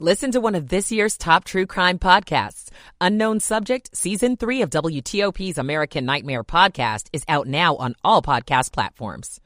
Listen 0.00 0.32
to 0.32 0.40
one 0.40 0.56
of 0.56 0.70
this 0.70 0.90
year's 0.90 1.16
top 1.16 1.44
true 1.44 1.66
crime 1.66 2.00
podcasts. 2.00 2.68
Unknown 3.00 3.38
Subject, 3.38 3.96
Season 3.96 4.36
3 4.36 4.62
of 4.62 4.70
WTOP's 4.70 5.56
American 5.56 6.04
Nightmare 6.04 6.42
podcast 6.42 7.06
is 7.12 7.22
out 7.28 7.46
now 7.46 7.76
on 7.76 7.94
all 8.02 8.20
podcast 8.20 8.72
platforms. 8.72 9.40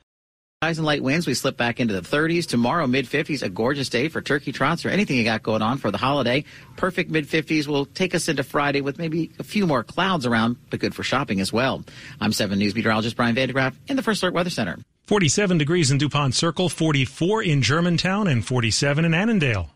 Highs 0.63 0.79
and 0.79 0.87
light 0.87 1.03
winds, 1.03 1.27
we 1.27 1.35
slip 1.35 1.59
back 1.59 1.81
into 1.81 1.93
the 1.93 2.01
30s. 2.01 2.47
Tomorrow, 2.47 2.87
mid 2.87 3.05
50s, 3.05 3.43
a 3.43 3.51
gorgeous 3.51 3.91
day 3.91 4.09
for 4.09 4.23
turkey 4.23 4.51
trots 4.51 4.87
or 4.87 4.89
anything 4.89 5.19
you 5.19 5.25
got 5.25 5.43
going 5.43 5.61
on 5.61 5.77
for 5.77 5.91
the 5.91 5.99
holiday. 5.99 6.45
Perfect 6.77 7.11
mid 7.11 7.29
50s 7.29 7.67
will 7.67 7.85
take 7.85 8.15
us 8.15 8.27
into 8.27 8.43
Friday 8.43 8.81
with 8.81 8.97
maybe 8.97 9.31
a 9.39 9.45
few 9.45 9.67
more 9.67 9.85
clouds 9.85 10.25
around, 10.25 10.57
but 10.71 10.81
good 10.81 10.95
for 10.95 11.03
shopping 11.03 11.43
as 11.43 11.53
well. 11.53 11.85
I'm 12.23 12.33
7 12.33 12.59
News 12.59 12.75
meteorologist 12.75 13.17
Brian 13.17 13.35
van 13.35 13.49
de 13.49 13.55
Graaff 13.55 13.75
in 13.87 13.97
the 13.97 14.03
First 14.03 14.23
Alert 14.23 14.33
Weather 14.33 14.51
Center. 14.51 14.79
47 15.09 15.59
degrees 15.59 15.91
in 15.91 15.99
DuPont 15.99 16.35
Circle, 16.35 16.71
44 16.71 17.43
in 17.43 17.61
Germantown, 17.61 18.29
and 18.29 18.47
47 18.47 19.05
in 19.05 19.13
Annandale. 19.13 19.69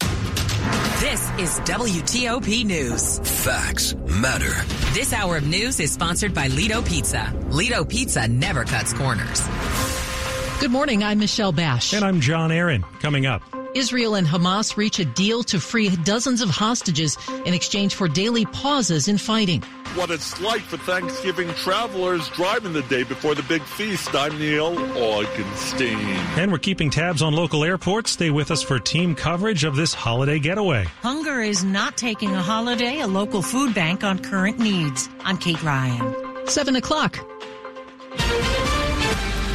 This 1.02 1.30
is 1.30 1.60
WTOP 1.62 2.64
News. 2.64 3.18
Facts 3.43 3.93
matter. 4.20 4.52
This 4.94 5.12
hour 5.12 5.36
of 5.36 5.44
news 5.44 5.80
is 5.80 5.90
sponsored 5.90 6.32
by 6.32 6.46
Lido 6.46 6.80
Pizza. 6.80 7.34
Lido 7.48 7.84
Pizza 7.84 8.29
never 8.29 8.62
cuts 8.62 8.93
corners. 8.93 9.44
Good 10.60 10.70
morning. 10.70 11.02
I'm 11.02 11.18
Michelle 11.18 11.50
Basch. 11.50 11.93
And 11.93 12.04
I'm 12.04 12.20
John 12.20 12.52
Aaron. 12.52 12.84
Coming 13.00 13.26
up. 13.26 13.43
Israel 13.75 14.14
and 14.14 14.26
Hamas 14.26 14.76
reach 14.76 14.99
a 14.99 15.04
deal 15.04 15.43
to 15.44 15.58
free 15.58 15.89
dozens 16.04 16.40
of 16.40 16.50
hostages 16.50 17.17
in 17.44 17.54
exchange 17.54 17.94
for 17.94 18.08
daily 18.08 18.44
pauses 18.44 19.08
in 19.08 19.18
fighting. 19.18 19.63
What 19.94 20.11
it's 20.11 20.40
like 20.40 20.63
for 20.63 20.76
Thanksgiving 20.76 21.49
travelers 21.54 22.29
driving 22.30 22.72
the 22.72 22.82
day 22.82 23.03
before 23.03 23.35
the 23.35 23.43
big 23.44 23.63
feast. 23.63 24.14
I'm 24.14 24.39
Neil 24.39 24.75
Augenstein. 24.75 25.96
And 26.39 26.53
we're 26.53 26.58
keeping 26.58 26.90
tabs 26.90 27.22
on 27.22 27.35
local 27.35 27.64
airports. 27.64 28.11
Stay 28.13 28.30
with 28.30 28.50
us 28.50 28.63
for 28.63 28.79
team 28.79 29.14
coverage 29.14 29.64
of 29.64 29.77
this 29.77 29.94
holiday 29.94 30.39
getaway. 30.39 30.85
Hunger 31.02 31.41
is 31.41 31.64
not 31.64 31.96
taking 31.96 32.30
a 32.30 32.42
holiday, 32.42 33.00
a 33.00 33.06
local 33.06 33.42
food 33.42 33.75
bank 33.75 34.05
on 34.05 34.19
current 34.19 34.58
needs. 34.58 35.08
I'm 35.24 35.39
Kate 35.39 35.62
Ryan. 35.62 36.14
Seven 36.46 36.77
o'clock. 36.77 37.18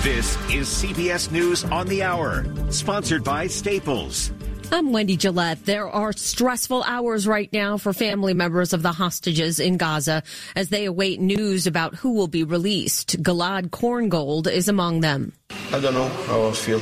This 0.07 0.37
is 0.49 0.69
CBS 0.69 1.31
News 1.31 1.65
on 1.65 1.85
the 1.85 2.01
Hour, 2.01 2.45
sponsored 2.71 3.25
by 3.25 3.47
Staples. 3.47 4.31
I'm 4.71 4.93
Wendy 4.93 5.17
Gillette. 5.17 5.65
There 5.65 5.89
are 5.89 6.13
stressful 6.13 6.83
hours 6.83 7.27
right 7.27 7.51
now 7.51 7.77
for 7.77 7.91
family 7.91 8.33
members 8.33 8.71
of 8.71 8.83
the 8.83 8.93
hostages 8.93 9.59
in 9.59 9.75
Gaza 9.75 10.23
as 10.55 10.69
they 10.69 10.85
await 10.85 11.19
news 11.19 11.67
about 11.67 11.93
who 11.95 12.13
will 12.13 12.29
be 12.29 12.45
released. 12.45 13.21
Gilad 13.21 13.69
Korngold 13.69 14.49
is 14.49 14.69
among 14.69 15.01
them. 15.01 15.33
I 15.73 15.81
don't 15.81 15.93
know 15.93 16.07
how 16.07 16.47
I 16.47 16.51
feel. 16.53 16.81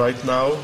Right 0.00 0.24
now, 0.24 0.56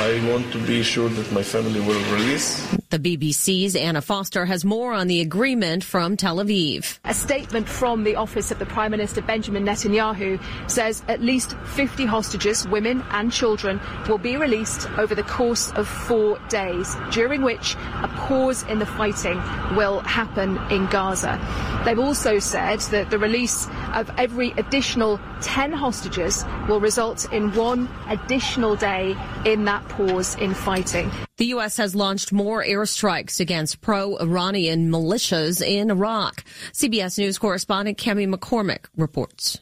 I 0.00 0.20
want 0.30 0.50
to 0.52 0.58
be 0.58 0.82
sure 0.82 1.08
that 1.08 1.32
my 1.32 1.42
family 1.42 1.80
will 1.80 2.02
release. 2.14 2.66
The 2.90 2.98
BBC's 2.98 3.76
Anna 3.76 4.02
Foster 4.02 4.44
has 4.44 4.64
more 4.64 4.92
on 4.92 5.06
the 5.06 5.20
agreement 5.20 5.84
from 5.84 6.16
Tel 6.16 6.36
Aviv. 6.36 6.98
A 7.04 7.14
statement 7.14 7.68
from 7.68 8.04
the 8.04 8.16
office 8.16 8.50
of 8.50 8.58
the 8.58 8.66
Prime 8.66 8.90
Minister 8.90 9.22
Benjamin 9.22 9.64
Netanyahu 9.64 10.42
says 10.70 11.02
at 11.08 11.22
least 11.22 11.56
50 11.64 12.04
hostages, 12.04 12.66
women 12.68 13.02
and 13.10 13.32
children, 13.32 13.80
will 14.08 14.18
be 14.18 14.36
released 14.36 14.90
over 14.98 15.14
the 15.14 15.22
course 15.22 15.70
of 15.72 15.88
four 15.88 16.38
days, 16.48 16.96
during 17.10 17.42
which 17.42 17.76
a 18.02 18.08
pause 18.16 18.62
in 18.64 18.78
the 18.78 18.86
fighting 18.86 19.36
will 19.76 20.00
happen 20.00 20.58
in 20.70 20.86
Gaza. 20.86 21.40
They've 21.84 21.98
also 21.98 22.38
said 22.38 22.80
that 22.90 23.10
the 23.10 23.18
release 23.18 23.68
of 23.94 24.10
every 24.18 24.50
additional 24.52 25.18
10 25.40 25.72
hostages 25.72 26.44
will 26.68 26.80
result 26.80 27.32
in 27.32 27.54
one 27.54 27.88
additional 28.08 28.76
day 28.76 29.16
in 29.44 29.64
that 29.64 29.81
pause 29.82 30.34
in 30.36 30.54
fighting. 30.54 31.10
The 31.38 31.46
U.S. 31.46 31.76
has 31.78 31.94
launched 31.94 32.32
more 32.32 32.62
airstrikes 32.62 33.40
against 33.40 33.80
pro-Iranian 33.80 34.90
militias 34.90 35.66
in 35.66 35.90
Iraq. 35.90 36.44
CBS 36.72 37.18
News 37.18 37.38
correspondent 37.38 37.98
Cami 37.98 38.32
McCormick 38.32 38.86
reports. 38.96 39.61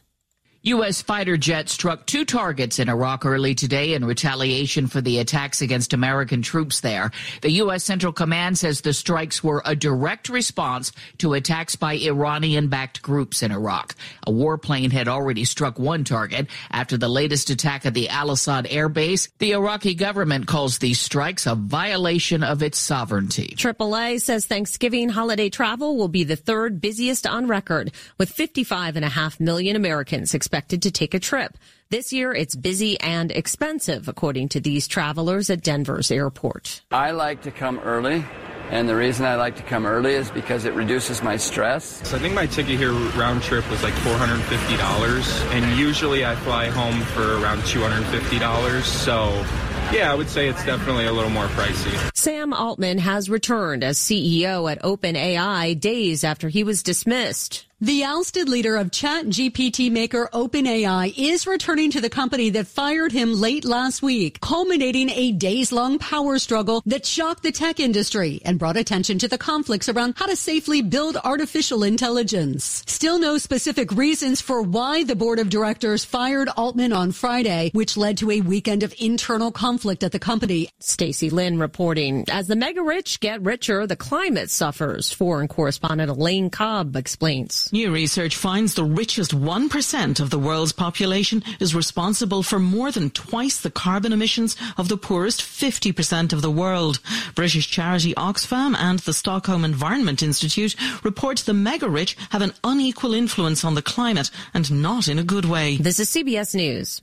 U.S. 0.65 1.01
fighter 1.01 1.39
jets 1.39 1.73
struck 1.73 2.05
two 2.05 2.27
targets 2.27 2.79
in 2.79 2.91
Iraq 2.91 3.25
early 3.25 3.55
today 3.55 3.95
in 3.95 4.05
retaliation 4.05 4.89
for 4.89 5.01
the 5.01 5.19
attacks 5.19 5.63
against 5.63 5.95
American 5.95 6.43
troops 6.43 6.83
there. 6.83 7.13
The 7.41 7.53
U.S. 7.53 7.83
Central 7.83 8.13
Command 8.13 8.59
says 8.59 8.83
the 8.83 8.93
strikes 8.93 9.43
were 9.43 9.63
a 9.65 9.75
direct 9.75 10.29
response 10.29 10.93
to 11.17 11.33
attacks 11.33 11.77
by 11.77 11.95
Iranian-backed 11.95 13.01
groups 13.01 13.43
in 13.43 13.53
Iraq. 13.53 13.95
A 14.27 14.31
warplane 14.31 14.93
had 14.93 15.09
already 15.09 15.47
struck 15.47 15.79
one 15.79 16.05
target 16.05 16.47
after 16.71 16.99
the 16.99 17.09
latest 17.09 17.49
attack 17.49 17.87
at 17.87 17.95
the 17.95 18.11
Al-Asad 18.11 18.67
air 18.69 18.91
base. 18.91 19.31
The 19.39 19.53
Iraqi 19.53 19.95
government 19.95 20.47
calls 20.47 20.77
these 20.77 21.01
strikes 21.01 21.47
a 21.47 21.55
violation 21.55 22.43
of 22.43 22.63
its 22.63 22.79
sovereignty. 22.79 23.55
AAA 23.57 24.21
says 24.21 24.45
Thanksgiving 24.45 25.09
holiday 25.09 25.49
travel 25.49 25.97
will 25.97 26.09
be 26.09 26.25
the 26.25 26.37
third 26.37 26.83
busiest 26.83 27.27
on 27.27 27.47
record, 27.47 27.93
with 28.19 28.29
55 28.29 28.97
and 28.97 29.07
a 29.07 29.09
half 29.09 29.41
million 29.41 29.75
Americans 29.75 30.35
expected 30.35 30.50
to 30.51 30.91
take 30.91 31.15
a 31.15 31.21
trip. 31.21 31.57
This 31.91 32.13
year, 32.13 32.33
it's 32.33 32.55
busy 32.55 33.01
and 33.01 33.33
expensive, 33.33 34.07
according 34.07 34.51
to 34.51 34.61
these 34.61 34.87
travelers 34.87 35.51
at 35.51 35.63
Denver's 35.63 36.11
airport. 36.11 36.83
I 36.91 37.11
like 37.11 37.43
to 37.43 37.51
come 37.51 37.79
early. 37.81 38.25
And 38.71 38.89
the 38.89 38.95
reason 38.95 39.27
I 39.27 39.35
like 39.35 39.57
to 39.57 39.65
come 39.65 39.85
early 39.85 40.15
is 40.15 40.31
because 40.31 40.65
it 40.65 40.75
reduces 40.75 41.25
my 41.25 41.37
stress. 41.37 42.09
So 42.09 42.17
I 42.17 42.21
think 42.21 42.35
my 42.35 42.47
ticket 42.47 42.79
here 42.79 42.93
round 42.93 43.43
trip 43.43 43.69
was 43.69 43.83
like 43.83 43.95
$450. 43.95 45.53
And 45.53 45.77
usually 45.77 46.25
I 46.25 46.37
fly 46.37 46.67
home 46.67 47.01
for 47.01 47.43
around 47.43 47.63
$250. 47.63 48.83
So 48.83 49.45
yeah, 49.93 50.13
I 50.13 50.15
would 50.15 50.29
say 50.29 50.49
it's 50.49 50.65
definitely 50.65 51.07
a 51.07 51.13
little 51.13 51.31
more 51.31 51.47
pricey. 51.47 52.11
Sam 52.15 52.53
Altman 52.53 52.99
has 52.99 53.29
returned 53.29 53.83
as 53.83 53.99
CEO 53.99 54.71
at 54.71 54.81
OpenAI 54.83 55.79
days 55.79 56.23
after 56.23 56.49
he 56.49 56.63
was 56.63 56.85
dismissed. 56.85 57.67
The 57.83 58.05
ousted 58.05 58.47
leader 58.47 58.77
of 58.77 58.91
ChatGPT 58.91 59.91
maker 59.91 60.29
OpenAI 60.35 61.15
is 61.17 61.47
returning 61.47 61.91
to 61.93 62.03
the 62.03 62.11
company 62.11 62.51
that 62.51 62.67
fired 62.67 63.11
him 63.11 63.33
late 63.33 63.65
last 63.65 64.03
week, 64.03 64.39
culminating 64.43 65.09
a 65.09 65.33
days-long 65.33 65.99
power 65.99 66.39
struggle 66.39 66.83
that 66.85 67.07
shocked 67.07 67.43
the 67.43 67.51
tech 67.51 67.81
industry 67.81 68.43
and 68.45 68.59
brought 68.59 68.77
attention 68.77 69.19
to 69.21 69.29
the 69.29 69.39
conflicts 69.39 69.89
around 69.89 70.13
how 70.19 70.27
to 70.27 70.37
safely 70.37 70.83
build 70.83 71.17
artificial 71.25 71.83
intelligence. 71.83 72.85
Still 72.87 73.19
no 73.19 73.39
specific 73.39 73.93
reasons 73.93 74.43
for 74.43 74.61
why 74.61 75.03
the 75.03 75.17
board 75.17 75.39
of 75.39 75.49
directors 75.49 76.05
fired 76.05 76.51
Altman 76.59 76.93
on 76.93 77.13
Friday, 77.13 77.71
which 77.73 77.97
led 77.97 78.19
to 78.19 78.31
a 78.31 78.43
weekend 78.43 78.83
of 78.83 78.95
internal 79.01 79.51
conflict 79.51 80.05
at 80.05 80.13
the 80.13 80.19
company. 80.19 80.69
Stacy 80.81 81.31
Lynn 81.31 81.59
reporting, 81.59 82.27
as 82.29 82.47
the 82.47 82.57
mega 82.57 82.83
rich 82.83 83.21
get 83.21 83.41
richer, 83.41 83.87
the 83.87 83.97
climate 83.97 84.51
suffers. 84.51 85.11
Foreign 85.11 85.49
correspondent 85.49 86.11
Elaine 86.11 86.51
Cobb 86.51 86.95
explains. 86.95 87.70
New 87.73 87.93
research 87.93 88.35
finds 88.35 88.75
the 88.75 88.85
richest 88.85 89.31
1% 89.31 90.21
of 90.21 90.31
the 90.31 90.39
world's 90.39 90.73
population 90.73 91.43
is 91.61 91.75
responsible 91.75 92.43
for 92.43 92.59
more 92.59 92.91
than 92.91 93.11
twice 93.11 93.61
the 93.61 93.71
carbon 93.71 94.13
emissions 94.13 94.57
of 94.77 94.89
the 94.89 94.97
poorest 94.97 95.41
50% 95.41 96.33
of 96.33 96.43
the 96.43 96.51
world. 96.51 96.99
British 97.37 97.71
charity 97.71 98.13
Oxfam 98.15 98.75
and 98.77 98.99
the 99.01 99.13
Stockholm 99.13 99.65
Environment 99.65 100.21
Institute 100.21 100.75
report 101.05 101.39
the 101.39 101.55
mega 101.55 101.89
rich 101.89 102.17
have 102.31 102.43
an 102.43 102.55
unequal 102.65 103.15
influence 103.15 103.65
on 103.65 103.75
the 103.75 103.83
climate 103.83 104.31
and 104.53 104.83
not 104.83 105.07
in 105.07 105.21
a 105.21 105.25
good 105.25 105.45
way. 105.45 105.77
This 105.77 106.01
is 106.01 106.11
CBS 106.11 106.55
News. 106.57 107.01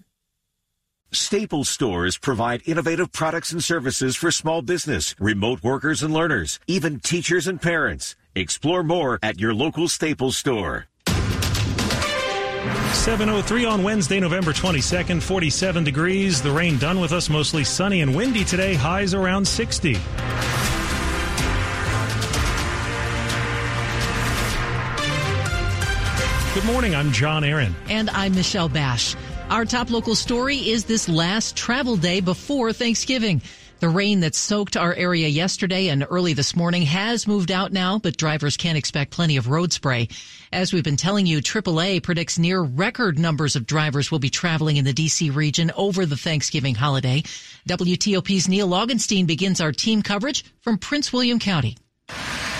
Staples 1.14 1.70
stores 1.70 2.18
provide 2.18 2.62
innovative 2.66 3.14
products 3.14 3.54
and 3.54 3.64
services 3.64 4.18
for 4.18 4.30
small 4.30 4.62
business, 4.62 5.16
remote 5.18 5.64
workers 5.64 6.04
and 6.04 6.14
learners, 6.14 6.60
even 6.68 7.00
teachers 7.00 7.48
and 7.48 7.62
parents. 7.62 8.18
Explore 8.38 8.84
more 8.84 9.18
at 9.24 9.40
your 9.40 9.52
local 9.52 9.88
Staples 9.88 10.38
store. 10.38 10.86
703 12.94 13.66
on 13.66 13.82
Wednesday, 13.82 14.20
November 14.20 14.54
22nd, 14.54 15.24
47 15.24 15.84
degrees. 15.84 16.40
The 16.40 16.52
rain 16.52 16.78
done 16.78 17.00
with 17.00 17.14
us, 17.14 17.32
mostly 17.32 17.64
sunny 17.64 18.02
and 18.02 18.16
windy 18.16 18.44
today, 18.44 18.76
highs 18.76 19.16
around 19.16 19.48
60. 19.48 19.94
Good 26.54 26.66
morning, 26.66 26.94
I'm 26.94 27.12
John 27.12 27.44
Aaron. 27.44 27.76
And 27.90 28.12
I'm 28.12 28.36
Michelle 28.36 28.70
Basch. 28.70 29.16
Our 29.50 29.66
top 29.66 29.90
local 29.90 30.14
story 30.14 30.58
is 30.58 30.86
this 30.86 31.10
last 31.10 31.56
travel 31.56 31.96
day 31.96 32.20
before 32.20 32.72
Thanksgiving. 32.72 33.42
The 33.80 33.90
rain 33.90 34.22
that 34.22 34.34
soaked 34.34 34.76
our 34.76 34.92
area 34.92 35.28
yesterday 35.28 35.90
and 35.90 36.04
early 36.10 36.34
this 36.34 36.56
morning 36.56 36.82
has 36.82 37.28
moved 37.28 37.52
out 37.52 37.72
now, 37.72 38.00
but 38.00 38.18
drivers 38.18 38.58
can't 38.58 38.78
expect 38.78 39.12
plenty 39.12 39.38
of 39.38 39.50
road 39.50 39.72
spray. 39.72 40.08
As 40.52 40.74
we've 40.74 40.84
been 40.84 40.98
telling 40.98 41.28
you, 41.28 41.42
AAA 41.42 42.02
predicts 42.02 42.40
near 42.40 42.60
record 42.60 43.20
numbers 43.20 43.56
of 43.56 43.68
drivers 43.68 44.10
will 44.10 44.18
be 44.18 44.32
traveling 44.32 44.78
in 44.78 44.86
the 44.86 44.94
DC 44.94 45.36
region 45.36 45.72
over 45.76 46.08
the 46.08 46.18
Thanksgiving 46.18 46.74
holiday. 46.74 47.22
WTOP's 47.70 48.48
Neil 48.48 48.70
Augenstein 48.70 49.28
begins 49.28 49.62
our 49.62 49.72
team 49.72 50.02
coverage 50.02 50.44
from 50.62 50.80
Prince 50.80 51.14
William 51.14 51.38
County. 51.38 51.78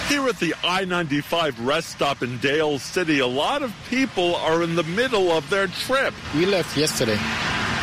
Here 0.10 0.28
at 0.30 0.40
the 0.40 0.54
I 0.64 0.86
95 0.86 1.60
rest 1.66 1.90
stop 1.90 2.22
in 2.22 2.38
Dale 2.38 2.78
City, 2.78 3.20
a 3.20 3.28
lot 3.28 3.64
of 3.64 3.74
people 3.90 4.36
are 4.36 4.62
in 4.62 4.76
the 4.76 4.84
middle 4.84 5.32
of 5.32 5.50
their 5.50 5.66
trip. 5.66 6.14
We 6.36 6.46
left 6.46 6.78
yesterday. 6.78 7.18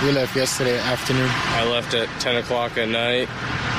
We 0.03 0.13
left 0.13 0.37
yesterday 0.37 0.79
afternoon. 0.79 1.29
I 1.31 1.65
left 1.71 1.95
at 1.95 2.09
10 2.21 2.37
o'clock 2.37 2.77
at 2.77 2.89
night. 2.89 3.29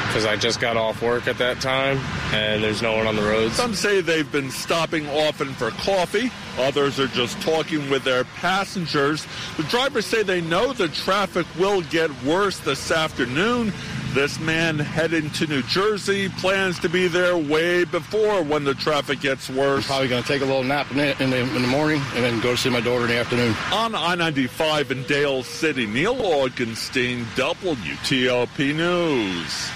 because 0.08 0.26
I 0.26 0.38
just 0.38 0.62
got 0.62 0.78
off 0.78 1.02
work 1.02 1.28
at 1.28 1.38
that 1.40 1.60
time 1.60 1.98
and 2.34 2.64
there's 2.64 2.82
no 2.82 2.96
one 2.96 3.06
on 3.06 3.18
the 3.18 3.22
roads. 3.22 3.54
Some 3.54 3.74
say 3.76 4.00
they've 4.00 4.32
been 4.32 4.50
stopping 4.50 5.10
often 5.10 5.50
for 5.50 5.72
coffee. 5.72 6.32
Others 6.58 7.02
are 7.02 7.08
just 7.08 7.42
talking 7.42 7.90
with 7.90 8.06
their 8.06 8.24
passengers. 8.24 9.28
The 9.58 9.64
drivers 9.64 10.06
say 10.06 10.24
they 10.24 10.40
know 10.40 10.72
the 10.72 10.88
traffic 10.88 11.46
will 11.60 11.82
get 11.82 12.10
worse 12.24 12.60
this 12.60 12.92
afternoon. 12.92 13.74
This 14.16 14.40
man 14.40 14.80
heading 14.80 15.30
to 15.32 15.46
New 15.46 15.62
Jersey 15.64 16.30
plans 16.30 16.80
to 16.80 16.88
be 16.88 17.10
there 17.10 17.38
way 17.38 17.84
before 17.84 18.42
when 18.44 18.64
the 18.64 18.74
traffic 18.74 19.20
gets 19.20 19.50
worse. 19.50 19.88
Probably 19.88 20.08
going 20.08 20.24
to 20.24 20.28
take 20.28 20.42
a 20.42 20.46
little 20.46 20.64
nap 20.64 20.90
in 20.92 20.96
the, 20.96 21.22
in 21.22 21.32
the, 21.32 21.40
in 21.40 21.62
the 21.62 21.68
morning 21.68 22.02
and 22.14 22.24
then 22.24 22.40
go 22.40 22.52
to 22.52 22.58
see 22.58 22.70
my 22.70 22.80
daughter 22.80 23.04
in 23.04 23.10
the 23.10 23.18
afternoon. 23.18 23.54
On 23.74 23.94
I 23.94 24.16
95 24.16 24.92
in 24.92 25.04
Dale 25.04 25.44
City, 25.44 25.86
Neil 25.86 26.16
Augenstein, 26.16 27.26
WTOP 27.36 28.74
News. 28.74 29.70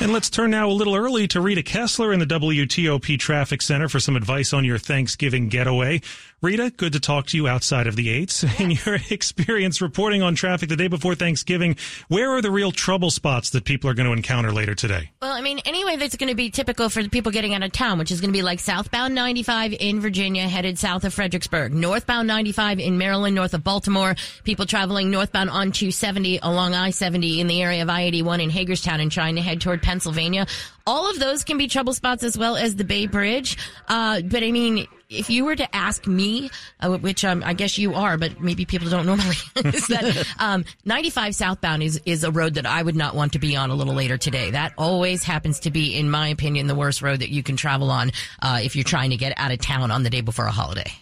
And 0.00 0.12
let's 0.12 0.30
turn 0.30 0.50
now 0.50 0.68
a 0.68 0.70
little 0.70 0.96
early 0.96 1.28
to 1.28 1.40
Rita 1.40 1.62
Kessler 1.62 2.12
in 2.12 2.18
the 2.18 2.26
WTOP 2.26 3.16
Traffic 3.18 3.62
Center 3.62 3.88
for 3.88 4.00
some 4.00 4.16
advice 4.16 4.52
on 4.52 4.64
your 4.64 4.78
Thanksgiving 4.78 5.48
getaway. 5.48 6.00
Rita, 6.40 6.70
good 6.76 6.92
to 6.92 7.00
talk 7.00 7.26
to 7.26 7.36
you 7.36 7.48
outside 7.48 7.88
of 7.88 7.96
the 7.96 8.10
eights. 8.10 8.44
In 8.60 8.70
your 8.70 8.96
experience 9.10 9.80
reporting 9.82 10.22
on 10.22 10.36
traffic 10.36 10.68
the 10.68 10.76
day 10.76 10.86
before 10.86 11.16
Thanksgiving, 11.16 11.74
where 12.06 12.30
are 12.30 12.40
the 12.40 12.50
real 12.52 12.70
trouble 12.70 13.10
spots 13.10 13.50
that 13.50 13.64
people 13.64 13.90
are 13.90 13.94
going 13.94 14.06
to 14.06 14.12
encounter 14.12 14.52
later 14.52 14.76
today? 14.76 15.10
Well, 15.20 15.32
I 15.32 15.40
mean, 15.40 15.58
anyway, 15.64 15.96
that's 15.96 16.14
going 16.14 16.28
to 16.28 16.36
be 16.36 16.50
typical 16.50 16.90
for 16.90 17.02
the 17.02 17.08
people 17.08 17.32
getting 17.32 17.54
out 17.54 17.64
of 17.64 17.72
town, 17.72 17.98
which 17.98 18.12
is 18.12 18.20
going 18.20 18.32
to 18.32 18.36
be 18.36 18.42
like 18.42 18.60
southbound 18.60 19.16
95 19.16 19.72
in 19.80 20.00
Virginia, 20.00 20.46
headed 20.46 20.78
south 20.78 21.02
of 21.02 21.12
Fredericksburg, 21.12 21.74
northbound 21.74 22.28
95 22.28 22.78
in 22.78 22.98
Maryland, 22.98 23.34
north 23.34 23.52
of 23.52 23.64
Baltimore, 23.64 24.14
people 24.44 24.64
traveling 24.64 25.10
northbound 25.10 25.50
on 25.50 25.72
270 25.72 26.38
along 26.40 26.72
I-70 26.72 27.38
in 27.38 27.48
the 27.48 27.60
area 27.60 27.82
of 27.82 27.90
I-81 27.90 28.44
in 28.44 28.50
Hagerstown 28.50 29.00
and 29.00 29.10
trying 29.10 29.34
to 29.34 29.42
head 29.42 29.60
toward 29.60 29.82
Pennsylvania. 29.82 30.46
All 30.86 31.10
of 31.10 31.18
those 31.18 31.42
can 31.42 31.58
be 31.58 31.66
trouble 31.66 31.94
spots 31.94 32.22
as 32.22 32.38
well 32.38 32.56
as 32.56 32.76
the 32.76 32.84
Bay 32.84 33.06
Bridge. 33.06 33.58
Uh, 33.88 34.20
but 34.20 34.44
I 34.44 34.52
mean, 34.52 34.86
if 35.08 35.30
you 35.30 35.44
were 35.44 35.56
to 35.56 35.76
ask 35.76 36.06
me, 36.06 36.50
uh, 36.80 36.98
which 36.98 37.24
um, 37.24 37.42
I 37.44 37.54
guess 37.54 37.78
you 37.78 37.94
are, 37.94 38.18
but 38.18 38.40
maybe 38.40 38.64
people 38.64 38.90
don't 38.90 39.06
normally, 39.06 39.36
is 39.56 39.86
that 39.88 40.26
um, 40.38 40.64
95 40.84 41.34
southbound 41.34 41.82
is 41.82 42.00
is 42.04 42.24
a 42.24 42.30
road 42.30 42.54
that 42.54 42.66
I 42.66 42.82
would 42.82 42.96
not 42.96 43.14
want 43.14 43.32
to 43.32 43.38
be 43.38 43.56
on 43.56 43.70
a 43.70 43.74
little 43.74 43.94
later 43.94 44.18
today. 44.18 44.50
That 44.50 44.72
always 44.76 45.24
happens 45.24 45.60
to 45.60 45.70
be, 45.70 45.96
in 45.96 46.10
my 46.10 46.28
opinion, 46.28 46.66
the 46.66 46.74
worst 46.74 47.02
road 47.02 47.20
that 47.20 47.30
you 47.30 47.42
can 47.42 47.56
travel 47.56 47.90
on 47.90 48.12
uh, 48.42 48.60
if 48.62 48.76
you're 48.76 48.84
trying 48.84 49.10
to 49.10 49.16
get 49.16 49.32
out 49.36 49.50
of 49.50 49.60
town 49.60 49.90
on 49.90 50.02
the 50.02 50.10
day 50.10 50.20
before 50.20 50.46
a 50.46 50.52
holiday. 50.52 50.92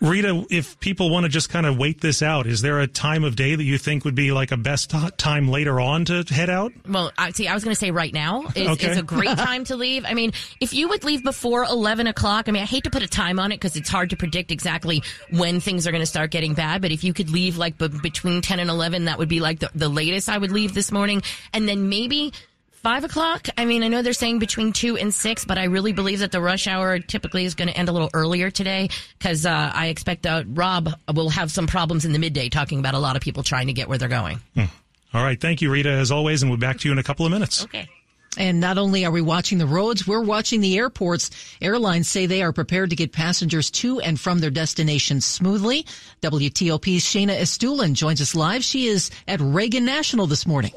Rita, 0.00 0.46
if 0.48 0.78
people 0.78 1.10
want 1.10 1.24
to 1.24 1.28
just 1.28 1.50
kind 1.50 1.66
of 1.66 1.76
wait 1.76 2.00
this 2.00 2.22
out, 2.22 2.46
is 2.46 2.62
there 2.62 2.78
a 2.78 2.86
time 2.86 3.24
of 3.24 3.34
day 3.34 3.56
that 3.56 3.64
you 3.64 3.78
think 3.78 4.04
would 4.04 4.14
be 4.14 4.30
like 4.30 4.52
a 4.52 4.56
best 4.56 4.90
t- 4.90 5.08
time 5.16 5.48
later 5.48 5.80
on 5.80 6.04
to 6.04 6.22
head 6.22 6.48
out? 6.48 6.72
Well, 6.88 7.10
I 7.18 7.32
see. 7.32 7.48
I 7.48 7.54
was 7.54 7.64
going 7.64 7.74
to 7.74 7.78
say 7.80 7.90
right 7.90 8.12
now 8.14 8.44
is, 8.54 8.68
Okay. 8.68 8.90
is 8.90 8.96
a 8.98 9.02
great 9.02 9.26
time 9.36 9.64
to 9.64 9.76
leave. 9.76 10.04
I 10.04 10.14
mean, 10.14 10.32
if 10.60 10.72
you 10.72 10.88
would 10.88 11.02
leave 11.02 11.24
before 11.24 11.64
eleven 11.64 12.06
o'clock, 12.06 12.48
I 12.48 12.52
mean, 12.52 12.62
I 12.62 12.66
hate 12.66 12.84
to 12.84 12.90
put 12.90 13.02
a 13.02 13.08
time 13.08 13.40
on 13.40 13.50
it 13.50 13.56
because 13.56 13.74
it's 13.74 13.88
hard 13.88 14.10
to 14.10 14.16
predict 14.16 14.52
exactly 14.52 15.02
when 15.30 15.58
things 15.58 15.84
are 15.86 15.90
going 15.90 16.02
to 16.02 16.06
start 16.06 16.30
getting 16.30 16.54
bad. 16.54 16.80
But 16.80 16.92
if 16.92 17.02
you 17.02 17.12
could 17.12 17.30
leave 17.30 17.56
like 17.58 17.76
b- 17.76 17.88
between 17.88 18.40
ten 18.40 18.60
and 18.60 18.70
eleven, 18.70 19.06
that 19.06 19.18
would 19.18 19.28
be 19.28 19.40
like 19.40 19.58
the, 19.58 19.70
the 19.74 19.88
latest 19.88 20.28
I 20.28 20.38
would 20.38 20.52
leave 20.52 20.74
this 20.74 20.92
morning, 20.92 21.22
and 21.52 21.68
then 21.68 21.88
maybe. 21.88 22.32
Five 22.82 23.02
o'clock. 23.02 23.48
I 23.58 23.64
mean, 23.64 23.82
I 23.82 23.88
know 23.88 24.02
they're 24.02 24.12
saying 24.12 24.38
between 24.38 24.72
two 24.72 24.96
and 24.96 25.12
six, 25.12 25.44
but 25.44 25.58
I 25.58 25.64
really 25.64 25.92
believe 25.92 26.20
that 26.20 26.30
the 26.30 26.40
rush 26.40 26.68
hour 26.68 27.00
typically 27.00 27.44
is 27.44 27.56
going 27.56 27.68
to 27.68 27.76
end 27.76 27.88
a 27.88 27.92
little 27.92 28.10
earlier 28.14 28.52
today 28.52 28.88
because 29.18 29.44
uh, 29.44 29.72
I 29.74 29.88
expect 29.88 30.24
uh, 30.26 30.44
Rob 30.46 30.90
will 31.12 31.28
have 31.30 31.50
some 31.50 31.66
problems 31.66 32.04
in 32.04 32.12
the 32.12 32.20
midday 32.20 32.48
talking 32.48 32.78
about 32.78 32.94
a 32.94 33.00
lot 33.00 33.16
of 33.16 33.22
people 33.22 33.42
trying 33.42 33.66
to 33.66 33.72
get 33.72 33.88
where 33.88 33.98
they're 33.98 34.08
going. 34.08 34.40
Hmm. 34.54 34.64
All 35.12 35.24
right. 35.24 35.40
Thank 35.40 35.60
you, 35.60 35.72
Rita, 35.72 35.90
as 35.90 36.12
always, 36.12 36.42
and 36.42 36.50
we'll 36.50 36.58
be 36.58 36.66
back 36.66 36.78
to 36.78 36.88
you 36.88 36.92
in 36.92 36.98
a 36.98 37.02
couple 37.02 37.26
of 37.26 37.32
minutes. 37.32 37.64
Okay. 37.64 37.88
And 38.36 38.60
not 38.60 38.78
only 38.78 39.04
are 39.04 39.10
we 39.10 39.22
watching 39.22 39.58
the 39.58 39.66
roads, 39.66 40.06
we're 40.06 40.22
watching 40.22 40.60
the 40.60 40.78
airports. 40.78 41.30
Airlines 41.60 42.08
say 42.08 42.26
they 42.26 42.42
are 42.42 42.52
prepared 42.52 42.90
to 42.90 42.96
get 42.96 43.12
passengers 43.12 43.70
to 43.72 43.98
and 44.00 44.20
from 44.20 44.38
their 44.38 44.50
destinations 44.50 45.24
smoothly. 45.24 45.84
WTOP's 46.22 47.02
Shayna 47.02 47.36
Estulin 47.36 47.94
joins 47.94 48.20
us 48.20 48.36
live. 48.36 48.62
She 48.62 48.86
is 48.86 49.10
at 49.26 49.40
Reagan 49.40 49.84
National 49.84 50.28
this 50.28 50.46
morning. 50.46 50.72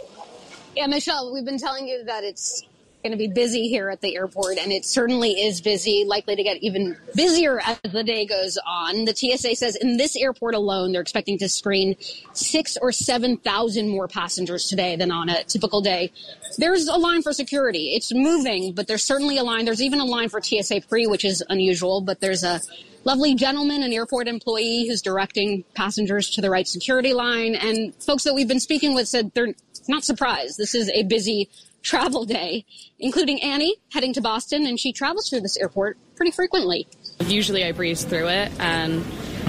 Yeah, 0.76 0.88
Michelle, 0.88 1.34
we've 1.34 1.44
been 1.44 1.58
telling 1.58 1.88
you 1.88 2.06
that 2.06 2.24
it's 2.24 2.64
going 3.04 3.12
to 3.12 3.18
be 3.18 3.28
busy 3.28 3.68
here 3.68 3.90
at 3.90 4.00
the 4.00 4.16
airport, 4.16 4.58
and 4.58 4.72
it 4.72 4.86
certainly 4.86 5.32
is 5.32 5.60
busy, 5.60 6.06
likely 6.08 6.36
to 6.36 6.44
get 6.44 6.58
even 6.58 6.96
busier 7.14 7.60
as 7.60 7.78
the 7.92 8.04
day 8.04 8.26
goes 8.26 8.58
on. 8.66 9.04
The 9.04 9.14
TSA 9.14 9.56
says 9.56 9.76
in 9.76 9.98
this 9.98 10.16
airport 10.16 10.56
alone, 10.56 10.94
they're 10.94 11.02
expecting 11.02 11.38
to 11.40 11.50
screen 11.50 11.98
six 12.34 12.78
or 12.82 12.94
7,000 12.94 13.90
more 13.90 14.08
passengers 14.08 14.70
today 14.70 14.96
than 14.96 15.12
on 15.12 15.28
a 15.28 15.44
typical 15.44 15.82
day. 15.82 16.12
There's 16.58 16.88
a 16.88 16.96
line 16.96 17.22
for 17.22 17.34
security. 17.34 17.94
It's 17.96 18.14
moving, 18.14 18.72
but 18.74 18.88
there's 18.88 19.04
certainly 19.04 19.38
a 19.38 19.44
line. 19.44 19.66
There's 19.66 19.82
even 19.82 20.00
a 20.00 20.06
line 20.06 20.30
for 20.30 20.42
TSA 20.42 20.82
pre, 20.88 21.06
which 21.06 21.26
is 21.26 21.44
unusual, 21.50 22.00
but 22.00 22.22
there's 22.22 22.46
a 22.46 22.62
lovely 23.04 23.36
gentleman, 23.36 23.84
an 23.84 23.92
airport 23.92 24.28
employee 24.28 24.88
who's 24.88 25.02
directing 25.02 25.64
passengers 25.74 26.30
to 26.30 26.42
the 26.42 26.50
right 26.50 26.68
security 26.68 27.14
line. 27.14 27.56
And 27.56 27.96
folks 27.96 28.24
that 28.24 28.36
we've 28.36 28.48
been 28.48 28.60
speaking 28.60 28.94
with 28.94 29.08
said 29.08 29.32
they're 29.34 29.54
not 29.90 30.04
surprised. 30.04 30.58
This 30.58 30.76
is 30.76 30.90
a 30.90 31.04
busy 31.04 31.50
travel 31.82 32.26
day, 32.26 32.66
including 33.00 33.42
Annie 33.42 33.76
heading 33.92 34.14
to 34.14 34.22
Boston, 34.22 34.66
and 34.68 34.80
she 34.80 34.94
travels 34.94 35.30
through 35.30 35.42
this 35.42 35.58
airport 35.58 35.98
pretty 36.16 36.32
frequently. 36.32 36.88
Usually 37.26 37.64
I 37.64 37.72
breeze 37.72 38.04
through 38.04 38.28
it, 38.28 38.52
and 38.60 39.04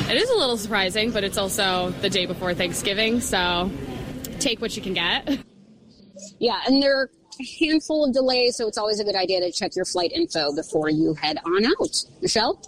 it 0.09 0.17
is 0.17 0.31
a 0.31 0.37
little 0.37 0.57
surprising, 0.57 1.11
but 1.11 1.25
it's 1.25 1.39
also 1.39 1.91
the 2.01 2.09
day 2.09 2.27
before 2.27 2.55
Thanksgiving, 2.55 3.21
so 3.21 3.71
take 4.41 4.61
what 4.61 4.77
you 4.77 4.83
can 4.83 4.95
get. 4.95 5.39
Yeah, 6.39 6.61
and 6.67 6.83
there 6.83 7.01
are 7.01 7.11
a 7.41 7.65
handful 7.65 8.05
of 8.05 8.13
delays, 8.13 8.57
so 8.57 8.67
it's 8.69 8.79
always 8.79 9.01
a 9.01 9.05
good 9.05 9.17
idea 9.17 9.41
to 9.41 9.51
check 9.51 9.75
your 9.77 9.85
flight 9.85 10.13
info 10.13 10.55
before 10.55 10.89
you 10.89 11.15
head 11.15 11.39
on 11.45 11.65
out. 11.67 12.05
Michelle? 12.21 12.61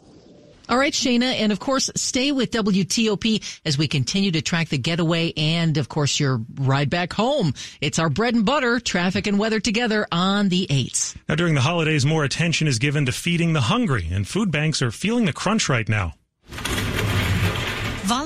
All 0.69 0.79
right, 0.79 0.93
Shayna, 0.93 1.25
and 1.25 1.53
of 1.53 1.61
course, 1.61 1.91
stay 1.95 2.33
with 2.33 2.51
WTOP 2.51 3.61
as 3.67 3.77
we 3.77 3.87
continue 3.87 4.31
to 4.31 4.41
track 4.41 4.69
the 4.69 4.79
getaway 4.79 5.33
and, 5.37 5.77
of 5.77 5.89
course, 5.89 6.19
your 6.19 6.41
ride 6.55 6.89
back 6.89 7.13
home. 7.13 7.53
It's 7.81 7.99
our 7.99 8.09
bread 8.09 8.35
and 8.35 8.47
butter, 8.47 8.81
traffic 8.81 9.27
and 9.27 9.39
weather 9.39 9.61
together 9.61 10.07
on 10.11 10.49
the 10.49 10.67
8s. 10.71 11.17
Now, 11.29 11.35
during 11.35 11.55
the 11.55 11.61
holidays, 11.61 12.07
more 12.07 12.25
attention 12.25 12.67
is 12.67 12.79
given 12.79 13.05
to 13.07 13.13
feeding 13.13 13.53
the 13.53 13.63
hungry, 13.63 14.09
and 14.11 14.27
food 14.27 14.51
banks 14.51 14.81
are 14.81 14.91
feeling 14.91 15.27
the 15.27 15.33
crunch 15.33 15.69
right 15.69 15.89
now. 15.89 16.15